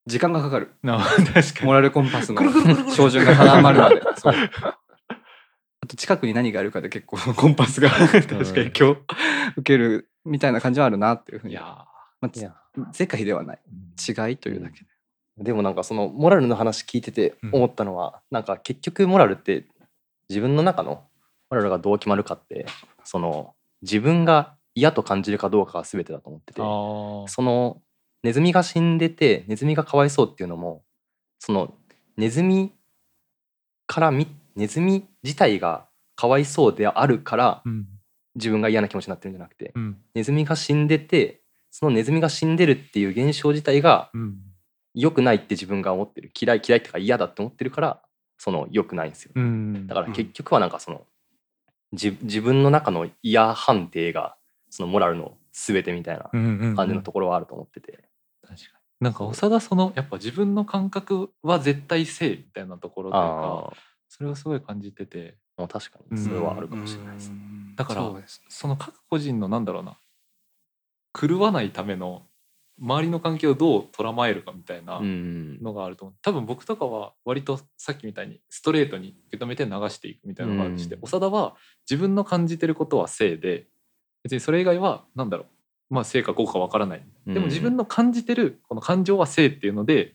[0.06, 0.74] 時間がかかる。
[1.62, 2.42] モラルコンパスの
[2.90, 4.02] 照準が定まるまで。
[5.82, 8.96] あと近くに何があるかで結構コンパスが確かに影響を
[9.56, 11.54] 受けるみたいな感じはあるなっていうふうに。
[11.54, 11.84] いや
[12.20, 13.60] まあ世界ではない。
[13.96, 14.86] ー違いというだけで。
[15.38, 19.66] でもなんかそのモラルの話聞いててうん思ったのは、なんか結局モラルって
[20.30, 21.02] 自分の中の
[21.50, 22.64] モラルがどう決まるかって
[23.04, 27.82] その自分が嫌と感じるかどうかが全てだと思っててその
[28.22, 30.84] ネズミが死んでてネズミがかわいそうっていうのも
[31.40, 31.74] その
[32.16, 32.72] ネズミ
[33.86, 37.86] からみネズミ自体がかわいそうであるからうん。
[38.36, 39.96] 自分が嫌な気持ちになってるんじゃなくてうん。
[40.14, 41.40] ネズミが死んでて
[41.72, 44.36] そのネズミが死んでるっていう現象自体がうん。
[44.94, 46.30] 良くないって自分が思ってる。
[46.40, 48.02] 嫌い嫌いってか嫌だって思ってるから
[48.40, 49.32] その良くないんですよ。
[49.34, 49.86] うん。
[49.86, 51.02] だから結局はなんかその
[51.92, 54.34] 自自分の中の嫌判定が
[54.70, 56.30] そのモラルの全てみたいな
[56.74, 58.08] 感じのところはあると思ってて、
[58.40, 58.64] 確か
[59.00, 59.04] に。
[59.04, 63.76] なんか長田そのやっぱ自分の感覚は絶対正みたいなところというかあ
[64.08, 65.36] それをすごい感じてて。
[65.58, 69.98] あ確かにそれはあるかもしれないです、うんだからそうですその各個人のなんだろうな。
[71.18, 72.22] 狂わないための
[72.80, 75.62] 周りの関係をどう捉まえるかみたいなうん。
[75.62, 76.16] のがあると思う。
[76.22, 81.00] 多分僕とかは割とさっきみたいにストレートに受け止めて流していくみたいなのがあるとして、うん。
[81.02, 81.56] 長田は
[81.88, 83.66] 自分の感じてることは正で
[84.22, 85.94] 別にそれ以外はなんだろう。
[85.94, 87.02] まあ正か誤かわからない。
[87.26, 90.14] でも自分の感じてるこの感情は正っていうので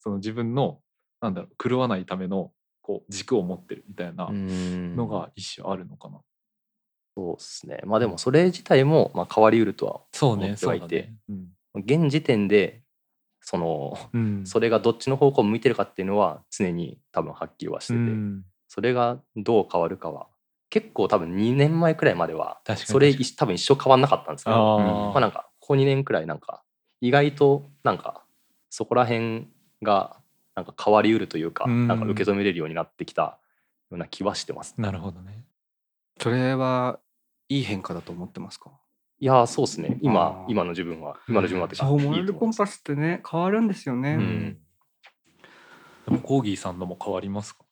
[0.00, 0.80] その自分の
[1.20, 4.96] なんだろう狂わないためのこう軸を持ってるみたいなうん。
[4.96, 6.20] のが一種あるのかな。
[7.16, 7.80] そうですね。
[7.84, 11.02] まあでもそれ自体もまあ変わりうるとはそう思ってはいて。
[11.02, 11.14] ね。
[11.30, 12.82] うん現時点で
[13.40, 14.42] そのうん。
[14.46, 18.44] それがどっちの方向を向いてるかっていうのは常に多分はっきりはしてて、うん。
[18.68, 20.26] それがどう変わるかは
[20.68, 26.62] 結構多分2年前くらいまではそれ多分一生変わんなかったんですけどまあなんかここ2年くらいなんか
[27.00, 28.24] 意外となんか
[28.70, 29.48] そこら辺
[29.82, 30.16] が
[30.54, 31.88] なんか変わりうるというか、うん。
[31.88, 33.38] なんか受け止めれるようになってきたよ
[33.92, 34.74] うな気はしてます。
[34.78, 35.44] なるほどね。
[36.18, 36.98] それは
[37.48, 38.70] いい変化だと思ってますか？
[39.22, 39.98] いやーそうですね。
[40.02, 41.16] 今今の自分は。
[41.28, 44.58] 今の自分はモラルコンパスってね変わるんですよね、うん。
[46.06, 47.64] でもコーギーさんのも変わりますか？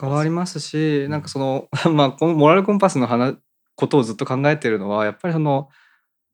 [0.00, 3.36] 変わりまますしなんかその まあこのモラルコンパスの話
[3.74, 5.70] ことをずっと考えてるのはやっぱりその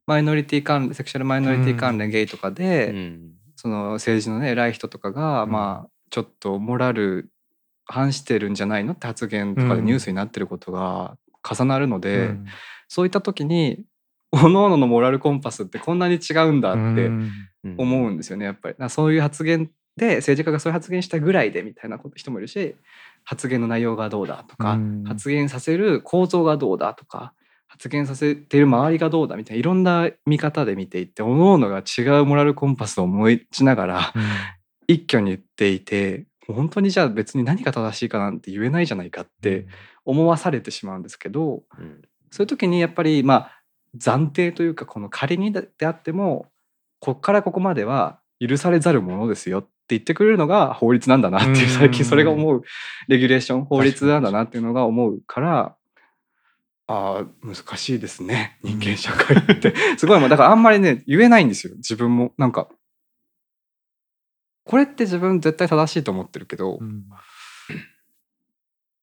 [0.06, 3.32] マイノリティ関連セクシャルマイノリティ関連ゲイとかで、うん。
[3.56, 5.50] その政治のね偉い人とかが、うん。
[5.50, 7.30] まあちょっとモラル
[7.86, 9.86] 反してるんじゃないのって発言とかでうん。
[9.86, 12.46] ニュースになってることが重なるので、うん。
[12.86, 13.86] そういった時に
[14.30, 17.32] 各々のモラルコンパスってこんなに違うんだってうん。
[17.76, 18.76] 思うんですよねやっぱり。
[18.88, 22.76] そういう発言で政治家がそういう発言したぐらいでみたいなこと人もいるし
[23.24, 25.04] 発言の内容がどうだとか、うん。
[25.04, 27.34] 発言させる構造がどうだとか
[27.66, 34.22] 発言させている周りがどうだみたいないろんな見方で見ていって各々が違うモラルコンパスを持ちながらうん。
[34.86, 39.66] 一挙に言っていて本当にじゃあ別に何が正しいかなんて言えないじゃないかって
[40.06, 42.02] 思わされてしまうんですけどうん。
[42.30, 43.57] そういう時にやっぱりまあ
[43.98, 46.46] 暫定というかこの仮にであっても
[47.00, 51.78] こっからここまでは許されざるものですよって言ってくれるのが法律なんだなっていううん。
[51.78, 52.62] 最近それが思う
[53.08, 55.76] レギュレーション法律なんだなっていうのが思うから
[56.86, 59.74] ああ難しいですね人間社会って。
[59.98, 61.74] すごいもうだからあんまりね言えないんですよ。
[61.76, 62.68] 自分もなんか
[64.64, 67.04] これって自分絶対正しいと思ってるけど、うん。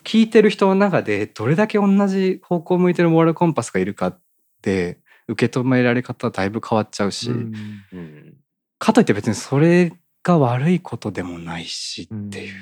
[0.03, 4.21] 聞いてる人の中でどれだけ同じ方向を向いてるモラルコンパスがいるかっ
[4.65, 7.31] て受け止められ方はだいぶ変わっちゃうし、
[8.79, 12.53] かといって別にそれが悪いことでもないしっていう。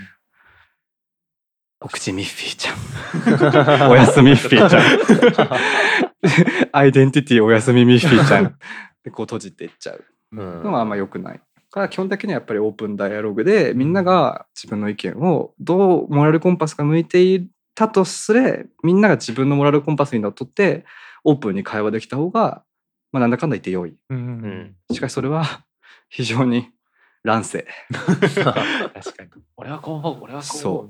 [1.82, 3.92] お口ミッフィーちゃん。
[3.92, 6.70] おやすみミッフィーちゃん。
[6.72, 8.58] アイデンティティおやすみミッフィーちゃん。
[9.04, 11.38] でこう閉じていっちゃううんのはあんま良くない。
[11.38, 20.86] だから基本的にはやっぱりオープンダイアログでみんなが自分の意見をどうモラルコンパスが向いていたとすれみんなが自分のモラルコンパスにのっとって
[21.24, 22.64] オープンに会話できた方が、
[23.12, 23.96] まあ、なんだかんだ言って良い。
[24.10, 25.66] うんうんしかしそれは
[26.10, 26.70] 非常に
[27.24, 27.68] 乱世。
[27.92, 30.90] 確かに 俺はこう思う俺はこう思う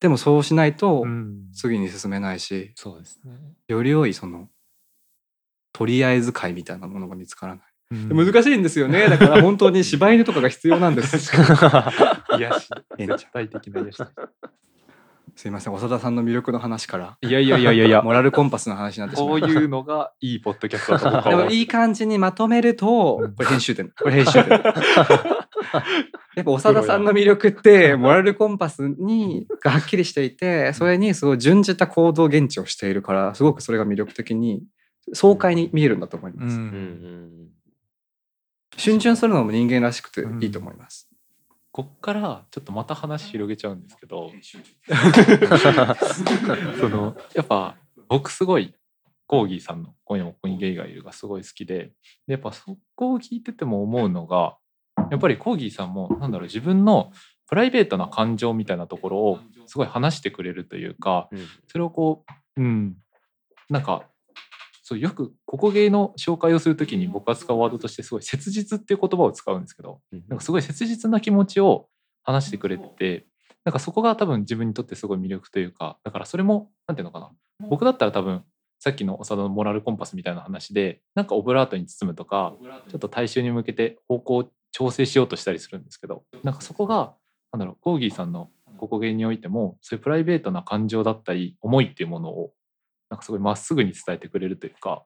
[0.00, 3.32] でもそうしないとうん次に進めないし、そうですね
[3.68, 4.50] より良いその
[5.72, 7.64] とりあえず会みたいなものが見つからない。
[7.90, 9.08] うん難しいんですよね。
[9.10, 11.16] だから本当に柴犬とかが必要なんです。
[12.38, 14.02] 癒しえんちゃん絶対的な癒し
[15.36, 21.28] すいません、長田さんの魅力の話から、いやいやいやいやいやモラルコンパスの話になってしまこういましいうのがいいポッドキャストだと。
[21.28, 23.90] でもいい感じにまとめると、うんこれ編集点。
[23.90, 24.62] これ編集点。
[26.36, 34.62] やっぱ長田さんの魅力って、モラルコンパスにがはっきりしていて、それにすごい準じた行動現地をしているから、すごくそれが魅力的に、
[35.12, 36.56] 爽快に見えるんだと思います。
[36.56, 37.54] うんうんうん
[38.76, 41.03] 逡巡するのも人間らしくていいと思います。
[41.74, 44.30] こっからちょっとまた話広げちゃうんですけど。
[46.78, 47.76] そのやっぱ
[48.08, 48.76] 僕すごい
[49.26, 51.90] コーギーさんの「今夜もここにゲイがいる」がすごい好きで。
[52.28, 54.56] でやっぱそこを聞いてても思うのが
[55.10, 57.10] やっぱりコーギーさんもなんだろう自分の
[57.48, 61.40] プライベートな感情みたいなところをすごい話してくれるというかうん。
[61.66, 62.24] それをこ
[62.56, 62.96] ううん。
[63.68, 64.04] なんか
[64.86, 71.88] そうよくここゲイの紹介をするときに僕が使うワードとしてすごい切実っていう言葉を使うんですけどなんかすごい切実な気持ちを
[72.22, 73.26] 話してくれてて
[73.64, 77.30] なんかそこが多分自分にとってすごい魅力というかだからそれもなんていうのかな。
[77.68, 78.44] 僕だったら多分
[78.78, 82.54] さっきの長田のモラルコンパスみたいな話でなんかオブラートに包むとか
[82.90, 87.14] ちょっと大衆に向けて方向を調整しようとしたりするんですけどなんかそこが
[87.52, 92.52] なんだろうコーギーさんのここ芸においてもそういうプライベートな感情だったり思いっていうものを
[93.14, 95.04] なんかすごいまっすぐに伝えてくれるというか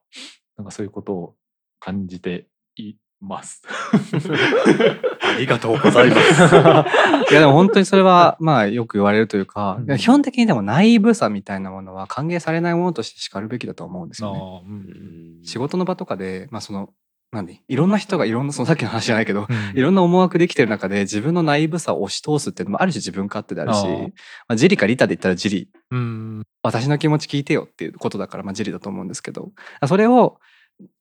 [0.57, 1.35] なんかそういうことを
[1.79, 3.61] 感じています。
[5.21, 7.31] ありがとうございます。
[7.31, 14.63] いやでも本当にそれはまあよく言われるというか、うん基本的にでもナイーブさみたいなものは歓迎されないものとして叱るべきだと思うんですよね。
[14.65, 16.89] うん仕事の場とかでまあその
[17.31, 17.61] 何？
[17.67, 19.77] いろんな人がいろんなそのさっきの話じゃないけど、うん。
[19.77, 24.09] いろんな思惑できてる中で自分のナイーブさを押し通すっていうのもある種自分勝手であるしあーま
[24.49, 25.69] あ、ジリかリタで言ったらジリ。
[25.91, 26.43] うん。
[26.63, 29.51] 私の気持ち聞いてよっていうことだから、まあ、ジリだと思うんですけど。
[29.87, 30.39] それを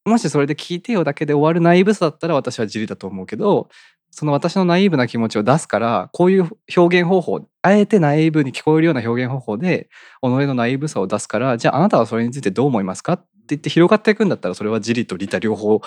[0.05, 3.69] もしそれで聞いてよだけで終わるナイーブさだったら私はジリだと思うけど
[4.11, 9.89] その私のナイーブな気持ちを出すからこういう表現方法あえてナイーブに聞こえるような表現方法で
[10.21, 13.13] 己のナイーブさを出すからじゃああなたはそれについてどう思いますか？
[13.13, 15.81] って言って広がっていくんだったらそれはジリとリタ両方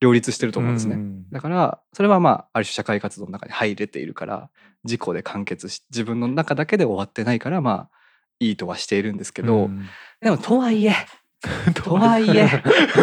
[0.00, 0.96] 両立してると思うんですね。
[0.96, 1.28] ん。
[1.30, 4.50] だからそれはまあある種社会活動の中に入れているから
[4.84, 7.90] 自己で完結し自分の中だけで終わってないからまあ
[8.38, 9.86] いいとはしているんですけど、うん。
[10.20, 10.94] でもとはいえ
[11.74, 12.48] とはいえ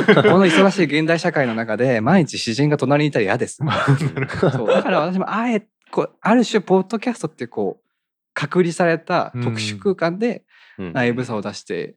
[0.07, 3.59] この忙しい現代社会の中で毎日詩人が隣にいたら嫌です。
[4.51, 4.67] そう。
[4.67, 7.89] だから私もあえこうある種ポッドキャストってこう
[8.33, 10.43] 隔離された特殊空間で
[10.77, 11.95] ナイブさを出して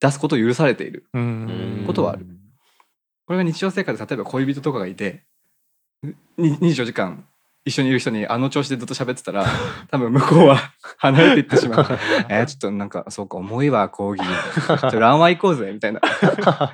[0.00, 1.06] 出すことを許されている。
[1.12, 1.84] うん。
[1.86, 2.26] ことはある
[3.26, 5.24] これが日常生活で例えば恋人とかがいて
[6.36, 7.26] に24時間
[7.66, 9.46] 一緒にいる人にあの調子でずっと喋ってたら
[9.90, 10.58] 多分向こうは
[10.98, 11.86] 離れていってしまう。
[12.28, 14.26] えーちょっとなんかそうか重いわ講義。
[14.26, 16.00] ちょっとランワ行こうぜみたいな。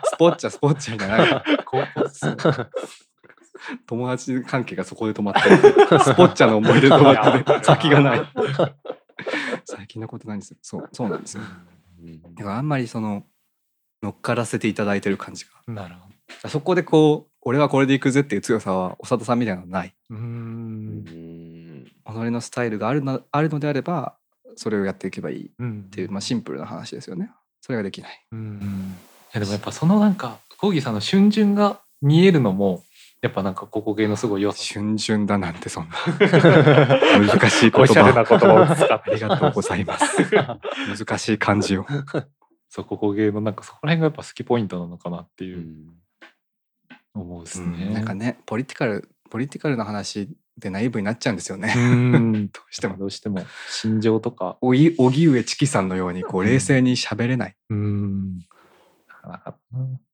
[0.05, 1.45] スポッチャスポッチャみたいな
[3.87, 5.57] 友達関係がそこで止まってる。
[6.01, 7.65] スポッチャの思い出で止まってる。
[7.65, 8.23] 先がない。
[9.65, 10.57] 最近のことなんですよ。
[10.61, 11.43] そうそうなんですよ。
[12.03, 12.35] うん。
[12.35, 13.25] だからあんまりその
[14.03, 15.73] 乗っからせていただいてる感じが。
[15.73, 16.10] なるほど
[16.49, 19.95] そこでこう俺はこれでいくぜっていう強さは長田さんみたいなのはない。
[20.11, 20.19] うん
[20.99, 21.85] ん。
[21.85, 21.91] 己
[22.31, 24.15] のスタイルがあるのあるのであれば
[24.57, 27.31] それをやっていけばいいっうんていう、まあ、シンプルな話ですよね。
[27.61, 28.27] それができない。
[28.33, 28.97] うん。
[29.29, 32.83] いやでもやっぱそのなんかコーギーさんの春巡が見えるのも
[33.23, 35.97] やっぱなんかここ芸のすごい良さ春巡だなんてそんな。
[37.27, 40.07] 難しい言おしゃれな葉言葉を使っありがとうございます。
[40.99, 41.87] 難しい漢字を。
[42.69, 45.49] そうここ芸のなんかそこら辺がやっぱ好きポイントなのかなってう。
[45.49, 46.00] いうん
[47.15, 47.91] 思うですね。
[47.93, 51.73] なんかねポリティカルポリティカルな話でナイーブになっちゃうんですよね。
[51.77, 52.49] うん。
[52.53, 52.97] どうしても。
[52.97, 53.45] どうしても。
[53.69, 54.59] 心情とか。
[54.61, 57.57] おぎ荻上チキさんのようにこう冷静に喋れない。
[57.71, 58.41] うん。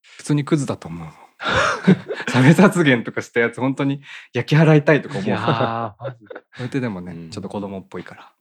[0.01, 1.09] 普通にクズだと思う。
[2.31, 6.43] 差別発言とかしたやつ本当に焼き払いたいとか思いうやーマジで。
[6.55, 7.31] それででもね、うん。
[7.31, 8.33] ちょっと子供っぽいから。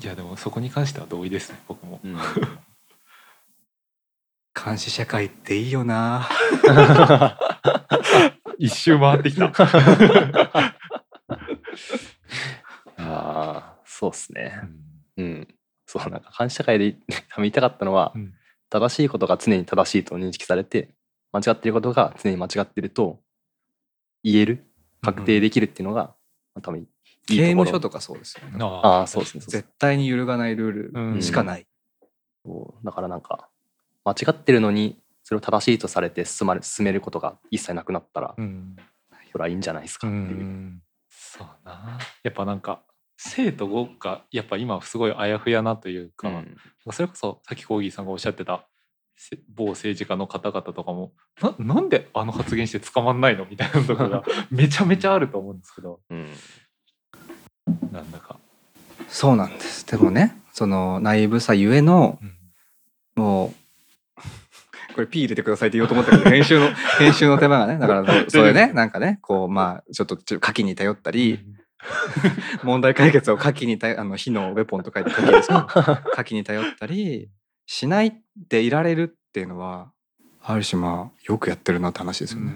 [0.00, 2.00] いやでもそこに関しては同意ですね僕も。
[2.04, 2.16] うん
[4.64, 6.28] 監視社会っていいよな。
[8.58, 9.52] 一周回ってきた。
[12.96, 14.60] ああそうっすね。
[15.16, 15.48] うん。
[15.86, 16.96] そうなんか監視社会で
[17.36, 18.34] 言いたかったのは、うん。
[18.68, 20.90] 正しいことが常に正しいと認識されて
[21.32, 23.22] 間違っていることが常に間違っていると
[24.22, 24.66] 言える
[25.00, 26.14] 確定できるっていうのが、
[26.54, 26.88] まあ多分いい
[27.26, 28.58] 刑務所とかそうですよね。
[28.60, 29.44] あああそうですね。
[29.46, 31.66] 絶対に揺るがないルールしかない、
[32.44, 33.48] そうだからなんか
[34.08, 38.76] 間違ってるのにそれを正しいとされて進まれ進めることが一切なくなったら、うん。
[39.30, 40.42] それはいいんじゃないですかうっていう。
[40.42, 40.82] ん。
[41.10, 41.98] そうな。
[42.22, 42.82] やっぱなんか
[43.18, 46.56] 生と語がやっぱ今すごいあやふやなというか、うん。
[46.90, 48.66] それこそさっきコーギーさんがおっしゃってた
[49.16, 53.44] せ某政治家の方々とかもななんであの発言して捕まんないの？
[53.44, 56.00] みたいなところが めちゃめちゃあると思うんですけど。
[56.08, 56.32] うん。
[57.92, 58.38] なんだか、
[59.08, 59.86] そうなんです。
[59.86, 62.34] でもねそのナイーブさゆえのうん。
[63.22, 63.54] もう
[64.98, 71.38] これ P 入れてくださいって言おうと思ったけど編集の 編集の手間がねだからそそれねなんかねこうまあちょっとちょっと書きに頼ったり
[72.64, 75.68] 問題解決を書きに頼あの火のウェポンと書いて書きですけど
[76.16, 77.30] 書きに頼ったり
[77.66, 79.92] しないでいられるっていうのは
[80.42, 82.52] ある種まあよくやってるなって話ですよね。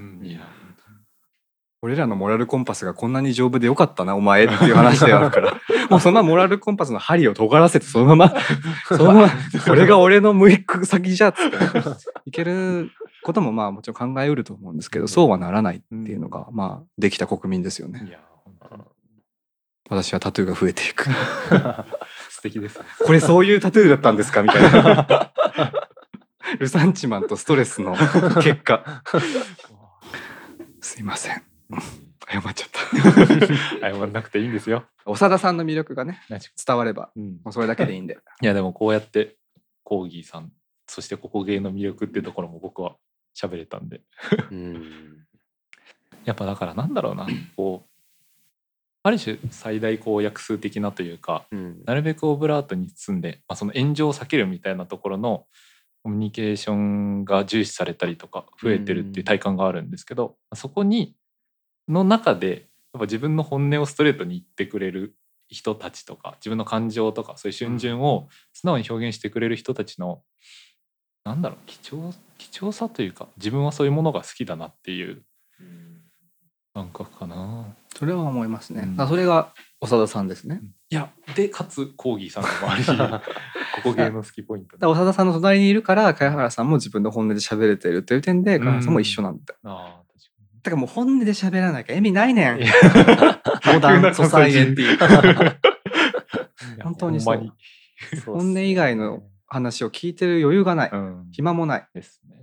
[1.84, 5.60] 俺らのモラルコンパスがこんなに丈夫でよかったなお前っていう話であるから。
[5.90, 8.34] もうそんなモラルコンパスの針を尖らせてそのまま
[8.86, 9.28] そのまま
[9.66, 11.56] これが俺の向く先じゃっつって。
[12.26, 12.90] いける
[13.24, 18.04] こともまあもちろん考えうると思うんですけどそうはならないっていうのがまあできた国民ですよね。
[18.08, 18.82] いや本当に。
[19.90, 21.08] 私はタトゥーが増えていく。
[22.30, 22.84] 素敵ですね。
[23.04, 24.42] これそういうタトゥーだったんですか？
[24.44, 25.32] みたいな。
[26.60, 27.96] ルサンチマンとストレスの
[28.40, 29.02] 結果。
[30.80, 31.42] すいません
[32.28, 32.82] 謝っちゃった。
[33.80, 37.30] 謝らなくていいんですよ、長田さんの魅力がね伝わればにうん。
[37.44, 38.18] もうそれだけでいいんで。
[38.40, 39.36] いやでもこうやって
[39.82, 40.52] コーギーさん
[40.86, 42.96] そしてここ芸の魅力っていうところも僕は
[43.34, 44.02] 喋れたんで。
[44.50, 45.26] うん。
[46.24, 47.88] やっぱだからなんだろうなこう
[49.02, 51.82] ある種最大公約数的なというかうん。
[51.84, 55.46] なるべくオブラートに包んで、まあ、その炎上を避けるみたいなところの
[56.02, 61.14] コミュニケーションが重視されたりとか増えてるっていう体感があるんですけど、そこに
[61.88, 65.16] の中でやっぱ自分の本音をストレートに言ってくれる
[65.48, 70.22] 人たちとか自分の感情とかそういう瞬順を素直に表現してくれる人たちの
[71.24, 75.22] なんだろう貴重貴重さというか自分はそういうものが好きだなっていう
[76.74, 77.66] 感覚かな。
[77.94, 79.00] それは思いますね、うん。
[79.00, 80.62] あそれが長田さんですね。
[80.90, 82.84] いやでかつコーギーさんでもあり
[83.82, 84.78] ここ芸の好きポイント。
[84.78, 90.01] だから長田さんの隣にいるから茅原さんも自分の本音で喋れてるという点でうん茅原さんも一緒なんだ、ああ確か
[90.62, 92.60] だからもう本音で喋らなきゃ意味ないねん。
[93.66, 95.56] モダンソサイエティ
[96.82, 97.52] 本当にそう。
[98.26, 101.26] 本音以外の話を聞いてる余裕がない、うん。
[101.32, 101.88] 暇もない。
[101.94, 102.36] ですね。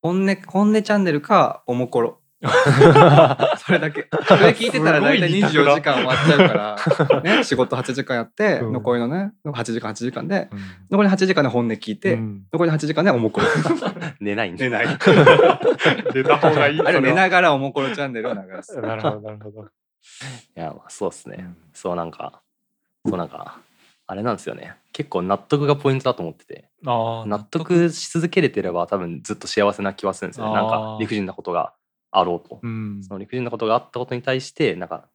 [0.00, 2.20] 本音本音チャンネルかおもころ
[3.58, 4.08] それだけ。
[4.28, 5.72] それ聞いてたら大体すごい二択だ。
[5.72, 6.54] 24時間終わっちゃうか
[7.14, 8.72] ら、 ね、仕事8時間やって、うん。
[8.74, 10.58] 残りのね8時間8時間でうん。
[10.90, 12.42] 残り8時間で本音聞いて、うん。
[12.52, 13.46] 残り8時間でおもころ。
[14.20, 14.86] 寝ないんで寝ない。
[16.12, 18.78] 出た方がいいあれ寝なながらおもころチャンネルを流す。
[18.80, 19.64] なるほどなるほど、い
[20.54, 21.56] やまあそうですね、うん。
[21.72, 22.42] そうなんか
[23.06, 23.58] そうなんか
[24.06, 24.76] あれなんですよね。
[24.92, 26.68] 結構納得がポイントだと思ってて。
[26.86, 27.90] ああ納得。
[27.90, 30.54] し続けれてれば多分ずっと幸せな気はするんですよね。
[30.54, 30.70] なんあー。
[30.94, 31.74] か理不尽なことが
[32.18, 33.02] あろうと、うん。
[33.02, 35.08] その理不尽なことがあったことに対してなんか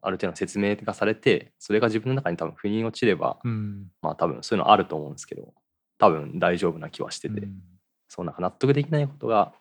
[0.00, 3.86] ある程度の説明がされてそれが自分の中に多分腑に落ちれば、うん。
[4.00, 5.52] まあ多分そういうのあると思うんですけど
[5.98, 7.60] 多分大丈夫な気はしてて、うん。
[8.08, 9.52] そうなんか納得できないことが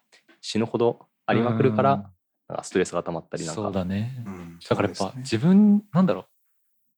[0.42, 2.04] 死ぬほどありまくるから、うん。
[2.48, 3.62] なんかストレスが溜まったりなんか。
[3.62, 4.24] そうだね。
[4.26, 4.60] うん。
[4.68, 5.12] だからやっぱね。
[5.18, 6.26] 自分なんだろう。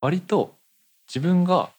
[0.02, 0.56] 割と
[1.08, 1.72] 自分が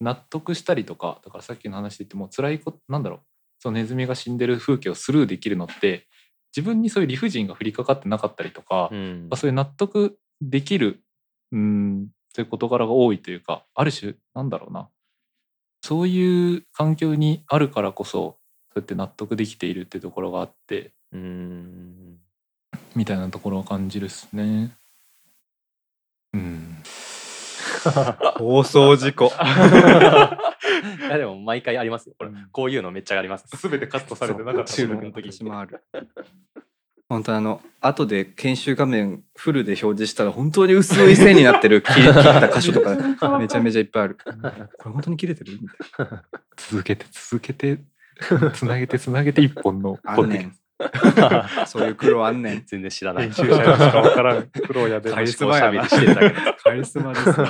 [0.00, 3.20] 納得したりとかだからさっきの話で言っても辛いことなんだろう。
[3.58, 6.06] そのネズミが死んでる風景をスルーできるのって
[6.56, 9.28] 自分にそういう理不尽が降りかかってなかったりとか、うん。
[9.30, 11.02] まあそういう納得できる
[11.52, 14.88] うんそういう事柄が多いというかある種なんだろうな。
[15.82, 18.38] そういう環境にあるからこそ
[18.72, 22.18] そうやって納得できているっていうところがあってうん。
[22.94, 24.76] みたいなところを感じるっすね。
[26.32, 26.76] うん、
[28.38, 29.32] 放送事故
[31.00, 32.14] いやでも毎回ありますよ。
[32.18, 32.48] これ、うん。
[32.50, 33.46] こういうのめっちゃあります。
[33.68, 35.80] 全てカットされてなかった収録の時私もある
[37.08, 42.96] 本当あの後で研修画面フルで表示したら本当に薄い線になってる 切り切った箇所とか
[43.38, 44.16] めちゃめちゃいっぱいある。
[44.16, 45.58] これ本当に切れてる？
[45.60, 46.06] みたい
[46.56, 47.78] 続けて続けて
[48.52, 50.56] つなげてつなげて一本のなあんねん。
[51.66, 52.62] そういう苦労あんねん。
[52.64, 53.24] 全然知らない。
[53.24, 57.46] 編集者にしか分からん苦労やでカリスマやなカリスマですね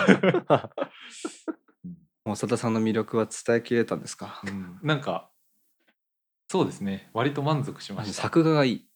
[2.24, 4.42] もう長田さんの魅力は伝えきれたんですか？
[4.46, 4.78] うん。
[4.82, 5.30] なんか
[6.48, 7.08] そうですね。
[7.14, 8.22] 割と満足しました。
[8.22, 8.86] 作画がいい。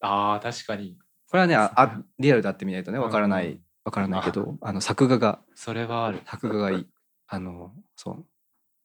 [0.00, 0.98] あー確かに。
[1.30, 4.72] これはねああリアルで会ってみないとねわからないうんわからないけどあ。
[4.72, 6.20] の作画がそれはある。
[6.26, 6.86] 作画がいい。
[7.26, 8.24] あのそう。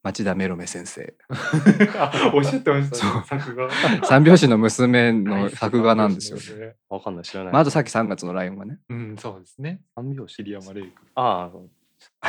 [0.01, 1.13] 町田メロメ先生。
[1.99, 3.23] あおっしゃってましたそう。
[3.25, 3.69] 作画。
[4.07, 6.75] 三拍子の娘の作画なんですよ、ね。
[6.89, 7.23] わかんない。
[7.25, 8.79] 知らない、まあ、あとさっき3月のライオンがね。
[8.89, 9.81] うんそうですね。
[9.95, 11.57] 三拍子桐山レイ君ああ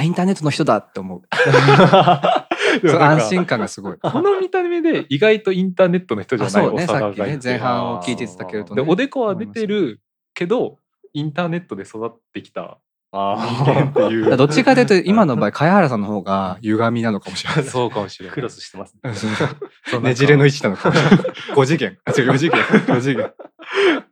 [0.03, 1.23] インターネットの人だって思 う。
[2.99, 3.97] 安心感がすごい。
[3.99, 8.85] この見た目で意外とインターネットの人じゃあないそうねさっきね前半を聞いていただけるとね。
[8.85, 10.01] でおでこは出てる
[10.33, 10.79] けど
[11.13, 12.79] インターネットで育ってきた
[13.13, 17.65] あ人間っていうどっちかというと今の場合茅原さんの方が歪みなのかもしれない。
[17.65, 18.35] そうかもしれない。
[18.35, 20.01] クロスしてますね。
[20.01, 21.19] ねじれの位置なのかもしれない。
[21.55, 21.99] 5次元。
[22.05, 22.61] あ違う4次元。
[22.63, 23.33] 4次元。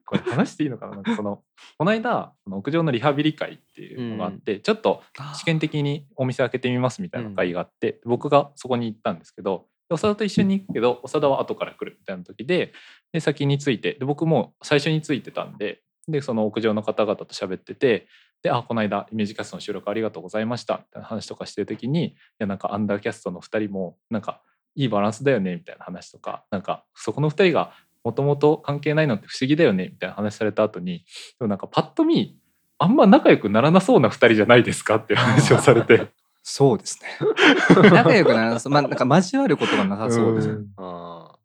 [0.05, 0.97] これ話していいのかな？
[0.97, 1.43] なんかその
[1.79, 5.03] この間屋上のリハビリ会っていうのがあって、ちょっと
[5.35, 12.73] 試験的にお店開けてみますみたいな会があって、僕がそこに行ったんですけどで長田と一緒に行くけど長田は後から来るみたいな時で
[13.13, 18.07] で先についてで僕も最初についてたんででその屋上の方々と喋ってて
[18.43, 24.43] で「あこの間イメージキャストの収録ありがとうございました」みたいな話とかしてる時にいやなんかアンダーキャストの2人もなんか
[24.75, 27.73] いいバランスだよねみたいな話とかなんかそこの2人が
[28.05, 31.05] もともと関係ないのって不思議だよねみたいな話された後に
[31.39, 32.39] でもなんかパッと見
[32.79, 36.09] あんま仲良くならなそうな2人じゃないですかっていう話をされて。
[36.51, 37.09] そうですね。
[37.91, 40.67] 仲良くならそうまあなんか交わることがなさそうですよん。
[40.79, 41.37] あ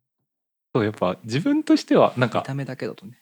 [0.74, 3.20] そうやっぱ自分としてはなんか見た目だけだとね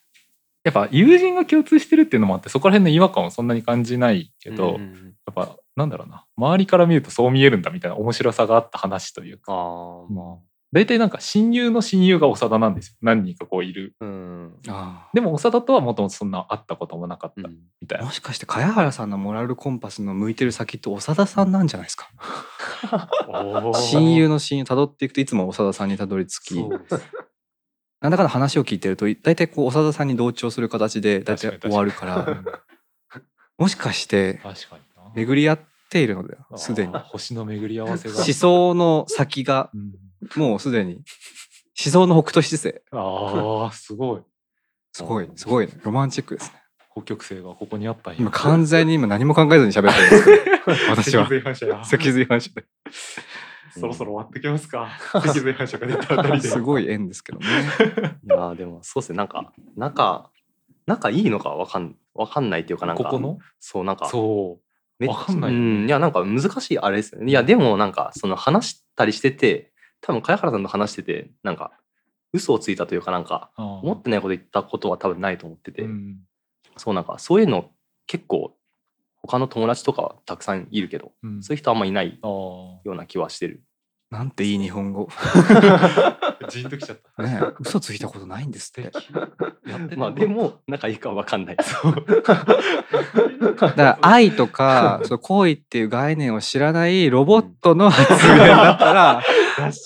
[0.65, 5.15] やっぱ友人が共通してるっていうのもあってそこら辺の違和感をそんなに感じないけど、やうんうんうん。
[5.31, 6.25] っぱなんだろうな。
[6.37, 10.13] 周りから見るとそう見えるんだみたいな面白さがあった話というかあー。
[10.13, 10.39] ま
[10.75, 12.95] 大体なんか親友の親友が長田なんですよ。
[13.03, 13.95] 何人かこういる。
[14.01, 14.55] あうん。
[14.69, 22.09] あでも長田とはもともとそんな会ったこともなかったうんみたいな、もしかして茅原さんのモラルコンパスの向いてる先って長田さんなんじゃないですか？
[23.75, 26.55] 親友の親友辿っていくといつも長田さんにたどり着き。
[26.55, 27.03] そうです
[28.03, 32.17] なんだかんだ話を聞いてると大体こう長田さんに同調する形で大体終わるから。
[32.27, 32.45] うん
[33.59, 34.41] もしかして
[35.15, 36.93] 巡り合っているのだよすでに。
[36.93, 38.17] 星の巡り合わせが。
[38.17, 39.93] 思想の先がうん。
[40.35, 40.95] もうすでに
[41.79, 42.81] 思想の北斗七星。
[42.91, 44.23] ああすごい。
[44.93, 46.61] すごいすごいねロマンチックですね。
[46.93, 51.29] 北極星がここにあった今完全に今何も考えずに喋ってるんですけど 私は。
[51.29, 51.85] 脊髄反射や。
[51.85, 52.65] 脊髄反射で
[53.81, 54.91] そろそろ終わってきますか。
[55.12, 56.49] 脊髄反射が出たあたりで。
[56.49, 57.47] すごい縁ですけどね。
[58.25, 59.16] いやーでもそうですね。
[59.16, 60.31] なんか仲
[60.87, 63.05] 仲いいのかわかんわかんないっていうかなんか。
[63.05, 63.39] ここの？
[63.59, 64.09] そうなんか。
[64.09, 64.61] そ
[64.99, 65.89] めっわかんないようねん。
[65.89, 67.31] いやなんか難しいあれですよね。
[67.31, 71.73] いやでもなんかその話したりしてて多分茅原さんと話しててなんか
[72.33, 76.18] 嘘をついたというかなんかう思ってないこと言ったことは多分ないと思ってて、うん。
[76.77, 77.70] そうなんかそういうの
[78.07, 78.57] 結構
[79.23, 81.43] 他の友達とかはたくさんいるけど、うん。
[81.43, 83.62] そういう人あんまいないあような気はしてる。
[84.12, 85.09] なんていい日本語。
[85.16, 86.18] あ
[86.51, 87.23] ジーンときちゃった。
[87.23, 88.93] ねえ嘘ついたことないんですって。
[89.66, 91.57] やってまあでも仲いいかは分かんない。
[91.57, 91.64] だ
[93.55, 99.23] から愛とかそう恋っていう概念を知らないロボットの発言だったら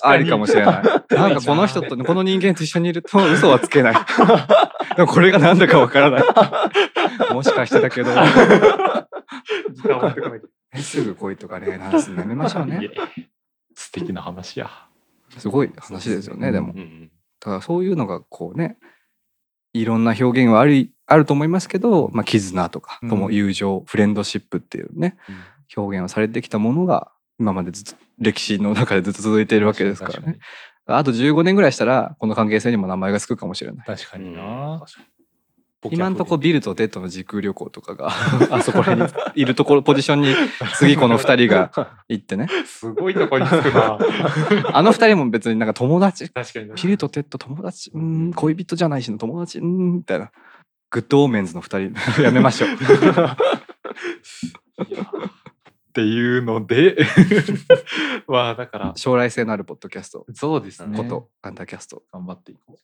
[0.03, 0.83] ありかもしれない。
[1.15, 3.95] なんかこの人とこの人間と一緒にいると嘘はつけない。
[4.97, 7.33] でもこれが何だかわからない。
[7.33, 8.11] もしかしてだけど、
[10.75, 12.89] すぐ恋とか恋愛の話するのやめましょうね。
[13.75, 14.69] 素敵な話や。
[15.37, 16.73] すごい話ですよね、でも。
[16.73, 17.11] うんうん。
[17.39, 18.77] だからそういうのがこうね、
[19.73, 23.09] いろんな表現はありあると思いますけど、まあ、絆とかうん。
[23.09, 25.17] 友友情、フレンドシップっていうね
[25.75, 30.39] 表現をされてきたものが今までずっと歴史の中でずっと続いているわけですからね。
[30.85, 33.85] あと15年ぐらいしたらこの関係性にも名前がつくかもしれない。
[33.85, 34.35] 確かにうん。
[34.35, 35.16] な確かに
[35.91, 38.09] 今んとこビルとテッドの時空旅行とかが
[38.49, 40.33] あそこら辺にいるところポジションに
[40.75, 41.71] 次この2人が
[42.09, 42.47] 行ってね。
[42.65, 43.97] すごいとこにつくな。
[44.73, 46.29] あの2人も別になんか友達。
[46.29, 46.71] 確かに。
[46.73, 47.91] ビルとテッド友達？
[47.93, 49.59] うーん恋人じゃないしの友達？
[49.59, 50.31] うーんみたいな。
[50.89, 52.21] グッドオーメンズの2人。
[52.23, 52.69] やめましょう。
[52.69, 52.73] っ
[55.93, 56.97] ていうので。
[58.27, 58.93] まあだから。
[58.95, 60.25] 将来性のあるポッドキャスト。
[60.33, 60.97] そうですね。
[60.97, 62.01] こと、アンダーキャスト。
[62.11, 62.75] 頑張っていこう。
[62.75, 62.77] い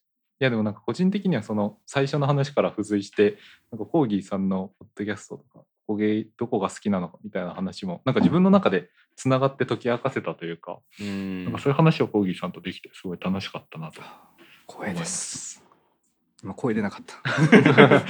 [0.44, 3.38] やでもなんか個人的にはその最初の話から付随して
[3.72, 11.46] なんかコーギーさんのポッドキャストとかコーギーどこが好きなのかみたいな話もなんか自分の中でつながって解き明かせたというか,、うん。
[11.46, 14.02] なんかそういう話をコーギーさんとできてすごい楽しかったなと
[14.68, 15.64] 光栄です。
[16.44, 17.16] 今声出なかった。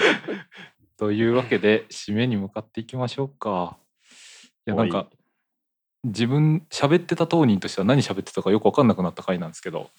[0.98, 3.78] というわけで締めに向かっていきましょうか。
[4.66, 5.08] いやなんか
[6.04, 9.90] 自分喋ってた当人としては何喋ってたかよく分かんなくなった回なんですけど。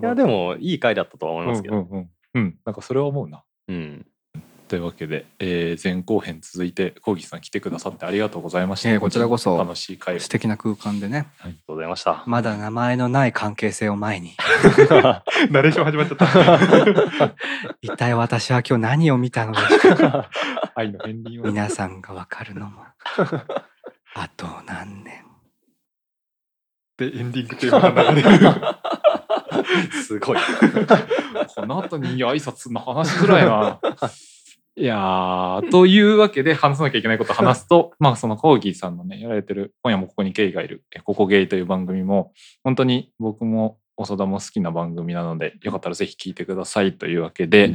[0.00, 3.42] いや でもいい回だったとは思いますけど、うんうんうんうん、なんかそれは思うな。
[3.68, 4.06] うん
[4.72, 8.88] というわけで、えー前後編続いてコーギーさん来てくださってありがとうございました。
[8.88, 12.24] ええこちらこそ楽しい回を素敵な空間でねありがとうございました。
[12.26, 14.32] まだ名前のない関係性を前に
[15.50, 17.34] ナレーション始まっちゃった。
[17.82, 20.30] 一体私は今日何を見たのでしょうか
[20.74, 21.42] 愛の片鱗を。
[21.44, 22.82] 皆さんがわかるのも
[24.14, 25.24] あと何年
[26.98, 28.48] でエンディングテーマが流れる。
[30.04, 30.38] すごい。
[31.54, 33.80] この後に挨拶の話しづらいな。
[34.74, 42.32] いやーというわけで話さなきゃいけないことを話すと まあそのコーギーさんのねやられてる「今夜もここにゲイがいる」え「ここゲイ」という番組も
[42.64, 47.74] 本当に僕も長田も好きな番組なのでよかったらぜひ聞いてくださいというわけで、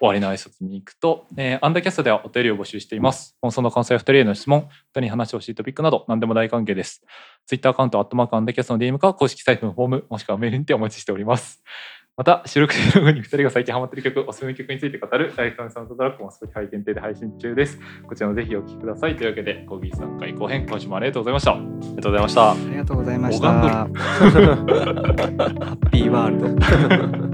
[0.00, 3.36] 終わりの挨拶に行くと、えーアンダーキャストではお便りを募集しています。
[3.42, 7.02] 放送の感想や2人への質問、2人に話してほしいトピックなど何でも大歓迎です。
[7.46, 11.62] ツイッターアカウント、アットマークアンダーキャストの DM か公式サイトのフォーム、もしくはメールにてお待ちしております。
[12.16, 17.78] また、収録終了後に 2人が最近ハマっている曲、おすすめの曲について語るライフタイムサウンドトラックも少し配限定で配信中です。
[18.06, 19.16] こちらもぜひお聴きください。
[19.16, 21.52] というわけで、コーギー3回後編、今週もありがとうございました。
[21.52, 22.50] ありがとうございました。
[22.52, 23.86] ありがとうございました ハ
[25.80, 27.29] ッピーワールド